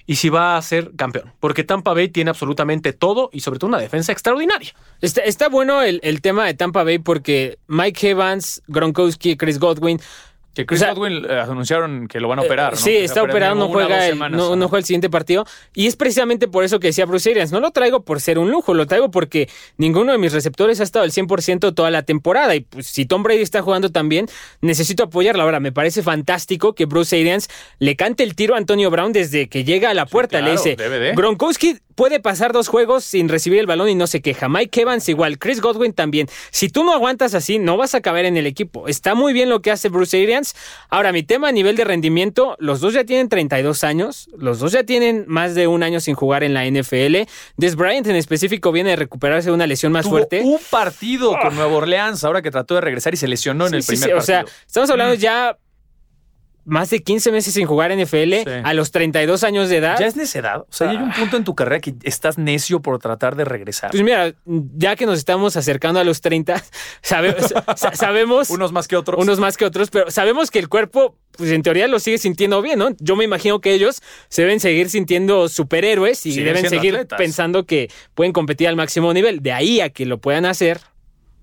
y 0.06 0.16
si 0.16 0.28
va 0.28 0.56
a 0.56 0.62
ser 0.62 0.92
campeón. 0.96 1.32
Porque 1.40 1.64
Tampa 1.64 1.92
Bay 1.92 2.08
tiene 2.08 2.30
absolutamente 2.30 2.92
todo 2.92 3.30
y 3.32 3.40
sobre 3.40 3.58
todo 3.58 3.68
una 3.68 3.78
defensa 3.78 4.12
extraordinaria. 4.12 4.74
Está, 5.00 5.48
bueno 5.48 5.82
el 5.82 6.20
tema 6.20 6.46
de 6.46 6.54
Tampa 6.54 6.84
Bay 6.84 6.98
porque 6.98 7.58
Mike 7.66 8.10
Evans, 8.10 8.62
Gronkowski, 8.68 9.36
Chris 9.36 9.58
Godwin. 9.58 10.00
Que 10.56 10.64
Chris 10.64 10.80
O 10.80 10.84
sea, 10.86 10.94
Godwin 10.94 11.26
eh, 11.28 11.38
anunciaron 11.38 12.08
que 12.08 12.18
lo 12.18 12.28
van 12.28 12.38
a 12.38 12.42
operar. 12.42 12.72
¿no? 12.72 12.78
Sí, 12.78 12.90
Que 12.90 13.04
está 13.04 13.22
operado, 13.22 13.54
no 13.56 13.68
juega, 13.68 14.08
el, 14.08 14.18
no, 14.18 14.56
juega 14.56 14.78
el 14.78 14.84
siguiente 14.84 15.10
partido. 15.10 15.44
Y 15.74 15.86
es 15.86 15.96
precisamente 15.96 16.48
por 16.48 16.64
eso 16.64 16.80
que 16.80 16.86
decía 16.86 17.04
Bruce 17.04 17.30
Arians. 17.30 17.52
No 17.52 17.60
lo 17.60 17.72
traigo 17.72 18.04
por 18.04 18.22
ser 18.22 18.38
un 18.38 18.50
lujo, 18.50 18.72
lo 18.72 18.86
traigo 18.86 19.10
porque 19.10 19.50
ninguno 19.76 20.12
de 20.12 20.18
mis 20.18 20.32
receptores 20.32 20.80
ha 20.80 20.82
estado 20.82 21.04
al 21.04 21.10
100% 21.10 21.74
toda 21.74 21.90
la 21.90 22.04
temporada. 22.04 22.54
Y 22.54 22.60
pues, 22.60 22.86
si 22.86 23.04
Tom 23.04 23.22
Brady 23.22 23.42
está 23.42 23.60
jugando 23.60 23.92
también, 23.92 24.28
necesito 24.62 25.02
apoyarlo. 25.02 25.42
Ahora, 25.42 25.60
me 25.60 25.72
parece 25.72 26.02
fantástico 26.02 26.74
que 26.74 26.86
Bruce 26.86 27.20
Arians 27.20 27.50
le 27.78 27.94
cante 27.94 28.22
el 28.22 28.34
tiro 28.34 28.54
a 28.54 28.56
Antonio 28.56 28.90
Brown 28.90 29.12
desde 29.12 29.50
que 29.50 29.62
llega 29.62 29.90
a 29.90 29.94
la 29.94 30.06
puerta. 30.06 30.38
claro, 30.38 30.46
le 30.46 30.52
dice, 30.52 30.74
de. 30.76 31.12
Gronkowski 31.14 31.80
puede 31.96 32.20
pasar 32.20 32.52
dos 32.52 32.68
juegos 32.68 33.02
sin 33.04 33.28
recibir 33.28 33.58
el 33.58 33.66
balón 33.66 33.88
y 33.88 33.96
no 33.96 34.06
se 34.06 34.22
queja. 34.22 34.48
Mike 34.48 34.82
Evans 34.82 35.08
igual, 35.08 35.38
Chris 35.38 35.60
Godwin 35.60 35.92
también. 35.92 36.28
Si 36.52 36.68
tú 36.68 36.84
no 36.84 36.92
aguantas 36.92 37.34
así, 37.34 37.58
no 37.58 37.76
vas 37.76 37.96
a 37.96 38.00
caber 38.00 38.24
en 38.26 38.36
el 38.36 38.46
equipo. 38.46 38.86
Está 38.86 39.14
muy 39.16 39.32
bien 39.32 39.48
lo 39.48 39.62
que 39.62 39.72
hace 39.72 39.88
Bruce 39.88 40.22
Arians. 40.22 40.54
Ahora, 40.90 41.10
mi 41.10 41.24
tema 41.24 41.48
a 41.48 41.52
nivel 41.52 41.74
de 41.74 41.84
rendimiento, 41.84 42.54
los 42.60 42.80
dos 42.80 42.94
ya 42.94 43.02
tienen 43.04 43.28
32 43.28 43.82
años, 43.82 44.28
los 44.38 44.60
dos 44.60 44.70
ya 44.72 44.84
tienen 44.84 45.24
más 45.26 45.54
de 45.56 45.66
un 45.66 45.82
año 45.82 45.98
sin 45.98 46.14
jugar 46.14 46.44
en 46.44 46.54
la 46.54 46.64
NFL. 46.66 47.26
Des 47.56 47.74
Bryant 47.74 48.06
en 48.06 48.16
específico 48.16 48.70
viene 48.72 48.90
de 48.90 48.96
recuperarse 48.96 49.48
de 49.48 49.54
una 49.54 49.66
lesión 49.66 49.90
más 49.90 50.04
Tuvo 50.04 50.16
fuerte. 50.18 50.42
un 50.44 50.60
partido 50.70 51.34
con 51.42 51.56
Nueva 51.56 51.74
Orleans 51.74 52.22
ahora 52.24 52.42
que 52.42 52.50
trató 52.50 52.74
de 52.74 52.82
regresar 52.82 53.14
y 53.14 53.16
se 53.16 53.26
lesionó 53.26 53.66
en 53.66 53.74
el 53.74 53.82
Sí, 53.82 53.92
primer 53.92 54.08
sí, 54.10 54.12
O 54.12 54.20
sea, 54.20 54.40
partido. 54.40 54.56
estamos 54.66 54.90
hablando 54.90 55.14
ya 55.14 55.56
más 56.66 56.90
de 56.90 57.00
15 57.02 57.32
meses 57.32 57.54
sin 57.54 57.66
jugar 57.66 57.90
NFL 57.92 58.34
Sí. 58.34 58.44
a 58.64 58.74
los 58.74 58.90
32 58.90 59.44
años 59.44 59.68
de 59.70 59.76
edad. 59.78 59.96
ya 59.98 60.06
es 60.06 60.16
necedad. 60.16 60.58
O 60.62 60.66
sea, 60.68 60.92
ya 60.92 60.98
hay 60.98 61.04
un 61.04 61.12
punto 61.12 61.36
en 61.36 61.44
tu 61.44 61.54
carrera 61.54 61.80
que 61.80 61.94
estás 62.02 62.36
necio 62.38 62.82
por 62.82 62.98
tratar 62.98 63.36
de 63.36 63.44
regresar. 63.44 63.92
Pues 63.92 64.02
mira, 64.02 64.34
ya 64.44 64.96
que 64.96 65.06
nos 65.06 65.18
estamos 65.18 65.56
acercando 65.56 66.00
a 66.00 66.04
los 66.04 66.20
30, 66.20 66.62
sabe- 67.02 67.36
sa- 67.76 67.94
sabemos 67.94 68.50
Unos 68.50 68.72
más 68.72 68.88
que 68.88 68.96
otros. 68.96 69.22
unos 69.22 69.38
más 69.40 69.56
que 69.56 69.64
otros, 69.64 69.90
pero 69.90 70.10
sabemos 70.10 70.50
que 70.50 70.58
el 70.58 70.68
cuerpo, 70.68 71.16
pues 71.38 71.50
en 71.52 71.62
teoría 71.62 71.86
lo 71.86 71.98
sigue 72.00 72.18
sintiendo 72.18 72.60
bien, 72.62 72.78
¿no? 72.78 72.88
Yo 72.98 73.14
me 73.16 73.24
imagino 73.24 73.60
que 73.60 73.72
ellos 73.72 74.02
se 74.28 74.42
deben 74.42 74.58
seguir 74.60 74.90
sintiendo 74.90 75.48
superhéroes 75.48 76.26
y 76.26 76.32
Siguen 76.32 76.54
deben 76.54 76.68
seguir 76.68 76.94
atletas. 76.94 77.16
pensando 77.16 77.64
que 77.64 77.88
pueden 78.14 78.32
competir 78.32 78.66
al 78.68 78.76
máximo 78.76 79.12
nivel. 79.14 79.40
De 79.40 79.52
ahí 79.52 79.80
a 79.80 79.90
que 79.90 80.04
lo 80.04 80.18
puedan 80.18 80.44
hacer. 80.46 80.80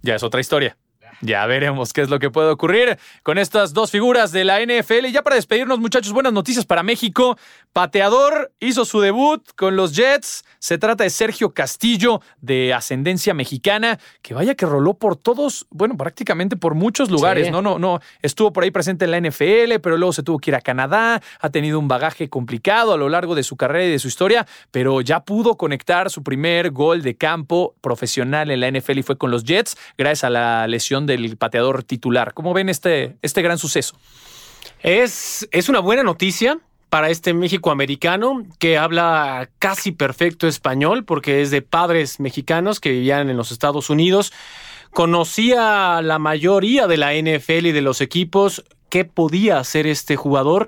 Ya 0.02 0.16
es 0.16 0.24
otra 0.24 0.42
historia. 0.42 0.76
Ya 1.24 1.46
veremos 1.46 1.94
qué 1.94 2.02
es 2.02 2.10
lo 2.10 2.20
que 2.20 2.30
puede 2.30 2.50
ocurrir 2.50 2.98
con 3.24 3.38
estas 3.38 3.74
dos 3.74 3.92
figuras 3.92 4.34
de 4.34 4.44
la 4.44 4.60
NFL. 4.60 5.06
Y 5.06 5.14
ya 5.14 5.22
para 5.22 5.38
despedirnos, 5.38 5.80
muchachos, 5.80 6.12
buenas 6.12 6.34
noticias 6.34 6.66
para 6.66 6.84
México. 6.84 7.38
Pateador 7.72 8.52
hizo 8.60 8.84
su 8.84 9.00
debut 9.00 9.42
con 9.56 9.78
los 9.78 9.96
Jets. 9.96 10.44
Se 10.60 10.78
trata 10.78 11.06
de 11.06 11.10
Sergio 11.10 11.54
Castillo, 11.54 12.22
de 12.42 12.74
ascendencia 12.74 13.34
mexicana, 13.34 14.00
que 14.22 14.34
vaya 14.34 14.56
que 14.56 14.66
roló 14.66 14.96
por 14.96 15.16
todos, 15.16 15.66
bueno, 15.70 15.96
prácticamente 15.96 16.58
por 16.58 16.76
muchos 16.76 17.10
lugares. 17.10 17.46
Sí. 17.46 17.52
No, 17.52 17.62
no, 17.62 17.80
no. 17.80 18.02
Estuvo 18.22 18.52
por 18.52 18.66
ahí 18.66 18.72
presente 18.72 19.06
en 19.06 19.12
la 19.12 19.22
NFL, 19.22 19.80
pero 19.82 19.98
luego 19.98 20.12
se 20.12 20.24
tuvo 20.24 20.40
que 20.40 20.52
ir 20.52 20.56
a 20.56 20.62
Canadá. 20.62 21.22
Ha 21.40 21.50
tenido 21.50 21.80
un 21.80 21.88
bagaje 21.88 22.30
complicado 22.30 22.94
a 22.94 22.98
lo 22.98 23.08
largo 23.08 23.34
de 23.34 23.44
su 23.44 23.56
carrera 23.56 23.86
y 23.86 23.92
de 23.92 24.00
su 24.00 24.10
historia, 24.10 24.46
pero 24.72 25.00
ya 25.00 25.22
pudo 25.22 25.56
conectar 25.56 26.10
su 26.10 26.22
primer 26.22 26.72
gol 26.72 27.02
de 27.02 27.16
campo 27.16 27.76
profesional 27.80 28.52
en 28.52 28.60
la 28.60 28.70
NFL 28.70 29.00
y 29.00 29.04
fue 29.04 29.18
con 29.18 29.32
los 29.32 29.46
Jets, 29.46 29.78
gracias 29.98 30.26
a 30.26 30.30
la 30.30 30.68
lesión 30.68 31.06
del 31.18 31.38
pateador 31.38 31.84
titular. 31.84 32.34
¿Cómo 32.34 32.54
ven 32.54 32.70
este, 32.70 33.18
este 33.22 33.42
gran 33.42 33.58
suceso? 33.58 33.96
Es, 34.82 35.48
es 35.52 35.70
una 35.70 35.80
buena 35.80 36.04
noticia 36.04 36.60
para 36.90 37.10
este 37.10 37.34
México 37.34 37.72
americano 37.72 38.44
que 38.60 38.78
habla 38.78 39.50
casi 39.58 39.92
perfecto 39.92 40.48
español 40.48 41.06
porque 41.06 41.42
es 41.42 41.50
de 41.50 41.64
padres 41.64 42.20
mexicanos 42.20 42.80
que 42.80 42.92
vivían 42.92 43.30
en 43.30 43.38
los 43.38 43.52
Estados 43.52 43.90
Unidos. 43.90 44.32
Conocía 44.92 46.02
la 46.04 46.20
mayoría 46.20 46.86
de 46.86 46.98
la 46.98 47.14
NFL 47.14 47.66
y 47.66 47.72
de 47.72 47.82
los 47.82 48.00
equipos. 48.00 48.64
¿Qué 48.90 49.06
podía 49.06 49.58
hacer 49.58 49.88
este 49.88 50.16
jugador? 50.16 50.68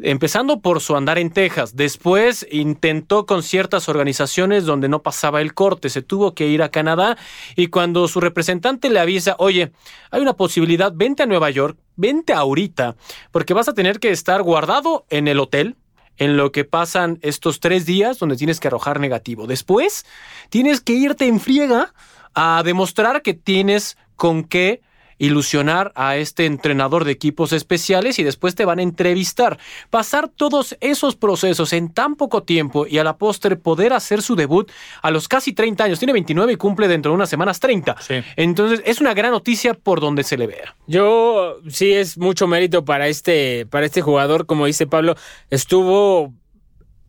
Empezando 0.00 0.60
por 0.60 0.80
su 0.80 0.96
andar 0.96 1.18
en 1.18 1.30
Texas. 1.30 1.76
Después 1.76 2.46
intentó 2.50 3.26
con 3.26 3.44
ciertas 3.44 3.88
organizaciones 3.88 4.64
donde 4.64 4.88
no 4.88 5.02
pasaba 5.02 5.40
el 5.40 5.54
corte. 5.54 5.88
Se 5.88 6.02
tuvo 6.02 6.34
que 6.34 6.48
ir 6.48 6.62
a 6.62 6.70
Canadá 6.70 7.16
y 7.54 7.68
cuando 7.68 8.08
su 8.08 8.20
representante 8.20 8.90
le 8.90 8.98
avisa, 8.98 9.36
oye, 9.38 9.70
hay 10.10 10.20
una 10.20 10.32
posibilidad, 10.32 10.92
vente 10.92 11.22
a 11.22 11.26
Nueva 11.26 11.50
York, 11.50 11.78
vente 11.94 12.32
ahorita, 12.32 12.96
porque 13.30 13.54
vas 13.54 13.68
a 13.68 13.74
tener 13.74 14.00
que 14.00 14.10
estar 14.10 14.42
guardado 14.42 15.06
en 15.10 15.28
el 15.28 15.38
hotel 15.38 15.76
en 16.16 16.36
lo 16.36 16.50
que 16.50 16.64
pasan 16.64 17.18
estos 17.22 17.60
tres 17.60 17.86
días 17.86 18.18
donde 18.18 18.36
tienes 18.36 18.58
que 18.58 18.68
arrojar 18.68 18.98
negativo. 18.98 19.46
Después 19.46 20.04
tienes 20.48 20.80
que 20.80 20.94
irte 20.94 21.26
en 21.26 21.38
friega 21.38 21.94
a 22.34 22.62
demostrar 22.64 23.22
que 23.22 23.34
tienes 23.34 23.96
con 24.16 24.44
qué 24.44 24.80
ilusionar 25.24 25.92
a 25.94 26.16
este 26.16 26.46
entrenador 26.46 27.04
de 27.04 27.12
equipos 27.12 27.52
especiales 27.52 28.18
y 28.18 28.22
después 28.24 28.54
te 28.54 28.64
van 28.64 28.78
a 28.78 28.82
entrevistar. 28.82 29.58
Pasar 29.90 30.28
todos 30.28 30.76
esos 30.80 31.16
procesos 31.16 31.72
en 31.72 31.92
tan 31.92 32.16
poco 32.16 32.42
tiempo 32.42 32.86
y 32.86 32.98
a 32.98 33.04
la 33.04 33.16
postre 33.16 33.56
poder 33.56 33.92
hacer 33.92 34.22
su 34.22 34.36
debut 34.36 34.70
a 35.02 35.10
los 35.10 35.28
casi 35.28 35.52
30 35.52 35.84
años. 35.84 35.98
Tiene 35.98 36.12
29 36.12 36.52
y 36.52 36.56
cumple 36.56 36.88
dentro 36.88 37.12
de 37.12 37.16
unas 37.16 37.30
semanas 37.30 37.60
30. 37.60 37.96
Sí. 38.00 38.14
Entonces 38.36 38.82
es 38.84 39.00
una 39.00 39.14
gran 39.14 39.32
noticia 39.32 39.74
por 39.74 40.00
donde 40.00 40.24
se 40.24 40.36
le 40.36 40.46
vea. 40.46 40.76
Yo 40.86 41.58
sí 41.68 41.92
es 41.92 42.18
mucho 42.18 42.46
mérito 42.46 42.84
para 42.84 43.08
este, 43.08 43.66
para 43.66 43.86
este 43.86 44.02
jugador, 44.02 44.46
como 44.46 44.66
dice 44.66 44.86
Pablo, 44.86 45.16
estuvo 45.50 46.32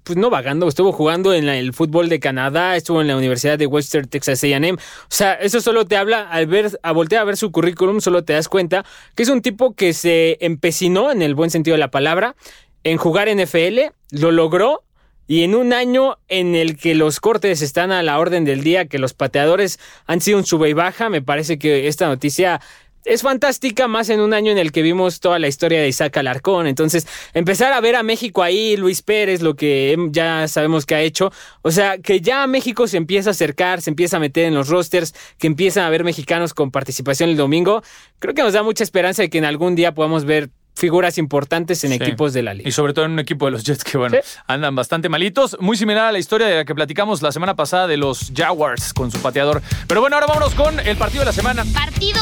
pues 0.05 0.17
no 0.17 0.29
vagando, 0.29 0.67
estuvo 0.67 0.91
jugando 0.93 1.33
en 1.33 1.45
la- 1.47 1.57
el 1.57 1.73
fútbol 1.73 2.07
de 2.07 2.19
Canadá, 2.19 2.75
estuvo 2.77 3.01
en 3.01 3.07
la 3.07 3.17
Universidad 3.17 3.57
de 3.57 3.65
Western 3.65 4.07
Texas 4.07 4.43
A&M. 4.43 4.73
O 4.73 4.77
sea, 5.09 5.33
eso 5.33 5.59
solo 5.59 5.85
te 5.85 5.97
habla 5.97 6.29
al 6.29 6.45
ver, 6.47 6.79
a 6.83 6.91
voltear 6.91 7.23
a 7.23 7.25
ver 7.25 7.37
su 7.37 7.51
currículum, 7.51 7.99
solo 7.99 8.23
te 8.23 8.33
das 8.33 8.47
cuenta 8.47 8.85
que 9.15 9.23
es 9.23 9.29
un 9.29 9.41
tipo 9.41 9.73
que 9.73 9.93
se 9.93 10.37
empecinó 10.41 11.11
en 11.11 11.21
el 11.23 11.33
buen 11.35 11.49
sentido 11.49 11.73
de 11.73 11.79
la 11.79 11.91
palabra 11.91 12.35
en 12.83 12.97
jugar 12.97 13.27
NFL, 13.27 13.91
lo 14.11 14.31
logró 14.31 14.83
y 15.27 15.41
en 15.43 15.55
un 15.55 15.73
año 15.73 16.19
en 16.27 16.53
el 16.53 16.77
que 16.77 16.93
los 16.93 17.19
cortes 17.19 17.63
están 17.63 17.91
a 17.91 18.03
la 18.03 18.19
orden 18.19 18.45
del 18.45 18.63
día, 18.63 18.85
que 18.85 18.99
los 18.99 19.15
pateadores 19.15 19.79
han 20.05 20.21
sido 20.21 20.37
un 20.37 20.45
sube 20.45 20.69
y 20.69 20.73
baja, 20.73 21.09
me 21.09 21.23
parece 21.23 21.57
que 21.57 21.87
esta 21.87 22.05
noticia 22.07 22.61
es 23.05 23.21
fantástica, 23.21 23.87
más 23.87 24.09
en 24.09 24.19
un 24.19 24.33
año 24.33 24.51
en 24.51 24.57
el 24.57 24.71
que 24.71 24.81
vimos 24.81 25.19
toda 25.19 25.39
la 25.39 25.47
historia 25.47 25.79
de 25.81 25.87
Isaac 25.87 26.17
Alarcón. 26.17 26.67
Entonces, 26.67 27.07
empezar 27.33 27.71
a 27.73 27.79
ver 27.81 27.95
a 27.95 28.03
México 28.03 28.43
ahí, 28.43 28.75
Luis 28.77 29.01
Pérez, 29.01 29.41
lo 29.41 29.55
que 29.55 29.93
em- 29.93 30.11
ya 30.11 30.47
sabemos 30.47 30.85
que 30.85 30.95
ha 30.95 31.01
hecho. 31.01 31.31
O 31.61 31.71
sea, 31.71 31.97
que 31.97 32.21
ya 32.21 32.45
México 32.47 32.87
se 32.87 32.97
empieza 32.97 33.29
a 33.29 33.31
acercar, 33.31 33.81
se 33.81 33.89
empieza 33.89 34.17
a 34.17 34.19
meter 34.19 34.45
en 34.45 34.53
los 34.55 34.67
rosters, 34.69 35.13
que 35.37 35.47
empiezan 35.47 35.83
a 35.83 35.87
haber 35.87 36.03
mexicanos 36.03 36.53
con 36.53 36.71
participación 36.71 37.29
el 37.29 37.37
domingo. 37.37 37.83
Creo 38.19 38.33
que 38.33 38.41
nos 38.43 38.53
da 38.53 38.63
mucha 38.63 38.83
esperanza 38.83 39.21
de 39.21 39.29
que 39.29 39.37
en 39.37 39.45
algún 39.45 39.75
día 39.75 39.93
podamos 39.93 40.25
ver 40.25 40.49
figuras 40.77 41.17
importantes 41.17 41.85
en 41.85 41.91
Sí. 41.91 41.95
equipos 41.95 42.33
de 42.33 42.43
la 42.43 42.53
liga. 42.53 42.67
Y 42.67 42.71
sobre 42.73 42.91
todo 42.91 43.05
en 43.05 43.11
un 43.11 43.19
equipo 43.19 43.45
de 43.45 43.51
los 43.51 43.63
Jets 43.63 43.85
que, 43.85 43.97
bueno, 43.97 44.17
andan 44.45 44.75
bastante 44.75 45.07
malitos. 45.07 45.55
Muy 45.61 45.77
similar 45.77 46.03
a 46.07 46.11
la 46.11 46.19
historia 46.19 46.47
de 46.47 46.55
la 46.55 46.65
que 46.65 46.75
platicamos 46.75 47.21
la 47.21 47.31
semana 47.31 47.55
pasada 47.55 47.87
de 47.87 47.95
los 47.95 48.33
Jaguars 48.35 48.93
con 48.93 49.09
su 49.09 49.19
pateador. 49.19 49.61
Pero 49.87 50.01
bueno, 50.01 50.17
ahora 50.17 50.27
vámonos 50.27 50.53
con 50.53 50.77
el 50.81 50.97
partido 50.97 51.21
de 51.21 51.27
la 51.27 51.31
semana. 51.33 51.63
Partido 51.73 52.19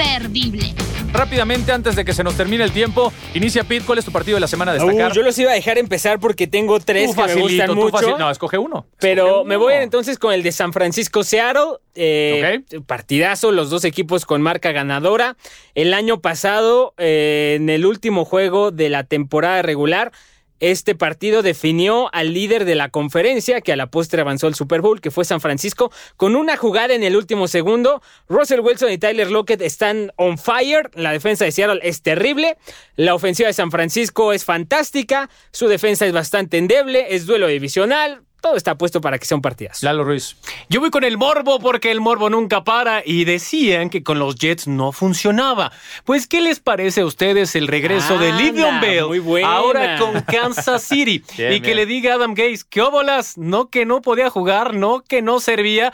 imperdible. 0.00 0.74
Rápidamente, 1.12 1.72
antes 1.72 1.96
de 1.96 2.04
que 2.04 2.12
se 2.12 2.22
nos 2.22 2.36
termine 2.36 2.62
el 2.62 2.70
tiempo, 2.70 3.12
inicia 3.34 3.64
Pete. 3.64 3.84
¿Cuál 3.84 3.98
es 3.98 4.04
tu 4.04 4.12
partido 4.12 4.36
de 4.36 4.40
la 4.40 4.46
semana 4.46 4.70
a 4.70 4.74
destacar? 4.74 5.10
Uh, 5.10 5.14
yo 5.14 5.22
los 5.22 5.36
iba 5.38 5.50
a 5.50 5.54
dejar 5.54 5.76
empezar 5.76 6.20
porque 6.20 6.46
tengo 6.46 6.78
tres 6.78 7.10
Tú 7.10 7.16
que 7.16 7.22
me 7.22 7.28
facilito, 7.28 7.48
gustan 7.48 7.66
tú 7.68 7.74
mucho. 7.74 7.96
facil- 7.96 8.18
No, 8.18 8.30
escoge 8.30 8.58
uno. 8.58 8.86
Pero 9.00 9.26
Escoge 9.26 9.48
me 9.48 9.56
voy 9.56 9.74
entonces 9.74 10.18
con 10.18 10.32
el 10.32 10.42
de 10.44 10.52
San 10.52 10.72
Francisco 10.72 11.24
Seattle. 11.24 11.78
Eh, 11.96 12.60
Partidazo, 12.86 13.50
los 13.50 13.70
dos 13.70 13.84
equipos 13.84 14.24
con 14.24 14.40
marca 14.40 14.70
ganadora. 14.70 15.36
El 15.74 15.94
año 15.94 16.20
pasado, 16.20 16.94
eh, 16.96 17.56
en 17.60 17.68
el 17.70 17.84
último 17.86 18.24
juego 18.24 18.70
de 18.70 18.88
la 18.88 19.02
temporada 19.02 19.62
regular, 19.62 20.12
este 20.60 20.94
partido 20.94 21.42
definió 21.42 22.08
al 22.14 22.34
líder 22.34 22.64
de 22.64 22.74
la 22.74 22.90
conferencia, 22.90 23.60
que 23.60 23.72
a 23.72 23.76
la 23.76 23.90
postre 23.90 24.20
avanzó 24.20 24.46
al 24.46 24.54
Super 24.54 24.80
Bowl, 24.80 25.00
que 25.00 25.10
fue 25.10 25.24
San 25.24 25.40
Francisco, 25.40 25.90
con 26.16 26.36
una 26.36 26.56
jugada 26.56 26.94
en 26.94 27.02
el 27.02 27.16
último 27.16 27.48
segundo. 27.48 28.02
Russell 28.28 28.60
Wilson 28.60 28.92
y 28.92 28.98
Tyler 28.98 29.30
Lockett 29.30 29.62
están 29.62 30.12
on 30.16 30.38
fire. 30.38 30.90
La 30.94 31.12
defensa 31.12 31.44
de 31.44 31.52
Seattle 31.52 31.80
es 31.82 32.02
terrible. 32.02 32.56
La 32.96 33.14
ofensiva 33.14 33.48
de 33.48 33.54
San 33.54 33.70
Francisco 33.70 34.32
es 34.32 34.44
fantástica. 34.44 35.30
Su 35.50 35.68
defensa 35.68 36.06
es 36.06 36.12
bastante 36.12 36.58
endeble. 36.58 37.14
Es 37.14 37.26
duelo 37.26 37.46
divisional. 37.46 38.22
Todo 38.40 38.56
está 38.56 38.76
puesto 38.76 39.00
para 39.00 39.18
que 39.18 39.26
sea 39.26 39.36
un 39.36 39.42
partidazo. 39.42 39.84
Lalo 39.84 40.04
Ruiz. 40.04 40.36
Yo 40.68 40.80
voy 40.80 40.90
con 40.90 41.04
el 41.04 41.18
morbo 41.18 41.58
porque 41.58 41.90
el 41.90 42.00
morbo 42.00 42.30
nunca 42.30 42.64
para 42.64 43.02
y 43.04 43.24
decían 43.24 43.90
que 43.90 44.02
con 44.02 44.18
los 44.18 44.36
Jets 44.36 44.66
no 44.66 44.92
funcionaba. 44.92 45.72
Pues, 46.04 46.26
¿qué 46.26 46.40
les 46.40 46.60
parece 46.60 47.02
a 47.02 47.06
ustedes 47.06 47.54
el 47.56 47.68
regreso 47.68 48.18
de 48.18 48.32
Livion 48.32 48.80
Bell 48.80 49.06
muy 49.06 49.18
buena. 49.18 49.52
ahora 49.52 49.98
con 49.98 50.20
Kansas 50.22 50.82
City? 50.82 51.22
Bien, 51.36 51.52
y 51.52 51.60
que 51.60 51.66
bien. 51.66 51.76
le 51.76 51.86
diga 51.86 52.12
a 52.12 52.16
Adam 52.16 52.34
Gates, 52.34 52.64
¿qué 52.64 52.80
óbolas? 52.80 53.36
No 53.38 53.68
que 53.68 53.86
no 53.86 54.00
podía 54.02 54.30
jugar, 54.30 54.74
no 54.74 55.02
que 55.02 55.22
no 55.22 55.40
servía. 55.40 55.92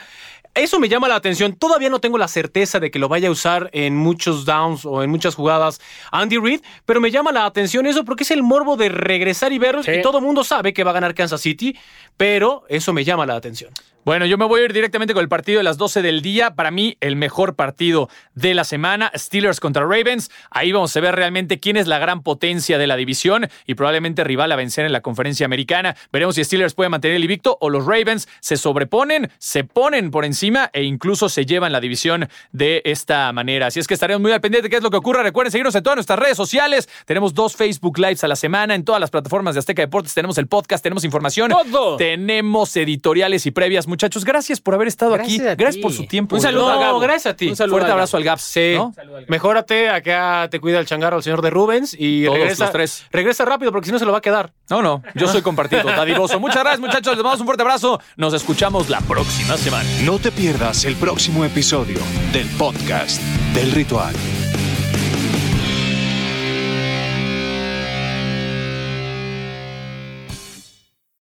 Eso 0.56 0.80
me 0.80 0.88
llama 0.88 1.06
la 1.06 1.16
atención. 1.16 1.54
Todavía 1.54 1.90
no 1.90 2.00
tengo 2.00 2.16
la 2.18 2.28
certeza 2.28 2.80
de 2.80 2.90
que 2.90 2.98
lo 2.98 3.08
vaya 3.08 3.28
a 3.28 3.30
usar 3.30 3.68
en 3.72 3.94
muchos 3.94 4.44
downs 4.46 4.84
o 4.86 5.02
en 5.02 5.10
muchas 5.10 5.34
jugadas 5.34 5.80
Andy 6.10 6.38
Reid, 6.38 6.60
pero 6.86 7.00
me 7.00 7.10
llama 7.10 7.30
la 7.30 7.44
atención 7.44 7.86
eso 7.86 8.04
porque 8.04 8.24
es 8.24 8.30
el 8.30 8.42
morbo 8.42 8.76
de 8.76 8.88
regresar 8.88 9.52
y 9.52 9.58
verlos 9.58 9.84
Sí. 9.84 9.92
y 9.92 10.02
todo 10.02 10.18
el 10.18 10.24
mundo 10.24 10.42
sabe 10.44 10.72
que 10.72 10.82
va 10.82 10.90
a 10.92 10.94
ganar 10.94 11.14
Kansas 11.14 11.42
City, 11.42 11.76
pero 12.16 12.64
eso 12.68 12.92
me 12.94 13.04
llama 13.04 13.26
la 13.26 13.36
atención. 13.36 13.70
Bueno, 14.06 14.24
yo 14.24 14.38
me 14.38 14.44
voy 14.44 14.60
a 14.60 14.64
ir 14.66 14.72
directamente 14.72 15.14
con 15.14 15.22
el 15.24 15.28
partido 15.28 15.58
de 15.58 15.64
las 15.64 15.78
12 15.78 16.00
del 16.00 16.22
día. 16.22 16.54
Para 16.54 16.70
mí, 16.70 16.96
el 17.00 17.16
mejor 17.16 17.56
partido 17.56 18.08
de 18.36 18.54
la 18.54 18.62
semana, 18.62 19.10
Steelers 19.16 19.58
contra 19.58 19.82
Ravens. 19.82 20.30
Ahí 20.52 20.70
vamos 20.70 20.96
a 20.96 21.00
ver 21.00 21.16
realmente 21.16 21.58
quién 21.58 21.76
es 21.76 21.88
la 21.88 21.98
gran 21.98 22.22
potencia 22.22 22.78
de 22.78 22.86
la 22.86 22.94
división 22.94 23.48
y 23.66 23.74
probablemente 23.74 24.22
rival 24.22 24.52
a 24.52 24.54
vencer 24.54 24.86
en 24.86 24.92
la 24.92 25.00
conferencia 25.00 25.44
americana. 25.44 25.96
Veremos 26.12 26.36
si 26.36 26.44
Steelers 26.44 26.74
puede 26.74 26.88
mantener 26.88 27.16
el 27.16 27.24
invicto 27.24 27.58
o 27.60 27.68
los 27.68 27.84
Ravens 27.84 28.28
se 28.38 28.56
sobreponen, 28.56 29.28
se 29.38 29.64
ponen 29.64 30.12
por 30.12 30.24
encima 30.24 30.70
e 30.72 30.84
incluso 30.84 31.28
se 31.28 31.44
llevan 31.44 31.72
la 31.72 31.80
división 31.80 32.28
de 32.52 32.82
esta 32.84 33.32
manera. 33.32 33.66
Así 33.66 33.80
es 33.80 33.88
que 33.88 33.94
estaremos 33.94 34.22
muy 34.22 34.30
al 34.30 34.40
pendiente 34.40 34.68
de 34.68 34.70
qué 34.70 34.76
es 34.76 34.84
lo 34.84 34.90
que 34.92 34.98
ocurra. 34.98 35.24
Recuerden 35.24 35.50
seguirnos 35.50 35.74
en 35.74 35.82
todas 35.82 35.96
nuestras 35.96 36.20
redes 36.20 36.36
sociales. 36.36 36.88
Tenemos 37.06 37.34
dos 37.34 37.56
Facebook 37.56 37.98
Lives 37.98 38.22
a 38.22 38.28
la 38.28 38.36
semana 38.36 38.76
en 38.76 38.84
todas 38.84 39.00
las 39.00 39.10
plataformas 39.10 39.56
de 39.56 39.58
Azteca 39.58 39.82
Deportes. 39.82 40.14
Tenemos 40.14 40.38
el 40.38 40.46
podcast, 40.46 40.80
tenemos 40.80 41.02
información. 41.02 41.50
Todo. 41.50 41.96
Tenemos 41.96 42.76
editoriales 42.76 43.46
y 43.46 43.50
previas. 43.50 43.88
Muchachos, 43.96 44.26
gracias 44.26 44.60
por 44.60 44.74
haber 44.74 44.88
estado 44.88 45.12
Gracias 45.12 45.40
aquí. 45.40 45.56
Gracias 45.56 45.76
ti. 45.76 45.80
por 45.80 45.90
su 45.94 46.04
tiempo. 46.04 46.36
Un 46.36 46.42
saludo 46.42 46.70
a 46.70 46.76
Gabo. 46.78 47.00
gracias 47.00 47.32
a 47.32 47.34
ti. 47.36 47.48
Un 47.48 47.56
saludo 47.56 47.76
Fuerte 47.76 47.86
al 47.86 47.92
abrazo 47.92 48.18
al 48.18 48.24
Gaps. 48.24 48.42
Sí, 48.42 48.74
¿no? 48.74 48.92
mejórate, 49.28 49.88
acá 49.88 50.48
te 50.50 50.60
cuida 50.60 50.78
el 50.78 50.84
changarro 50.84 51.16
el 51.16 51.22
señor 51.22 51.40
de 51.40 51.48
Rubens 51.48 51.96
y 51.98 52.26
Todos 52.26 52.38
regresa, 52.38 52.64
los 52.64 52.72
tres. 52.72 53.06
regresa 53.10 53.46
rápido 53.46 53.72
porque 53.72 53.86
si 53.86 53.92
no 53.92 53.98
se 53.98 54.04
lo 54.04 54.12
va 54.12 54.18
a 54.18 54.20
quedar. 54.20 54.52
No, 54.68 54.82
no, 54.82 55.02
yo 55.14 55.28
soy 55.28 55.40
compartido, 55.40 55.84
dadivoso. 55.86 56.38
Muchas 56.38 56.62
gracias, 56.62 56.80
muchachos. 56.80 57.14
Les 57.16 57.24
damos 57.24 57.40
un 57.40 57.46
fuerte 57.46 57.62
abrazo. 57.62 57.98
Nos 58.16 58.34
escuchamos 58.34 58.90
la 58.90 59.00
próxima 59.00 59.56
semana. 59.56 59.88
No 60.04 60.18
te 60.18 60.30
pierdas 60.30 60.84
el 60.84 60.94
próximo 60.96 61.42
episodio 61.46 61.98
del 62.32 62.46
podcast 62.58 63.18
del 63.54 63.72
ritual. 63.72 64.14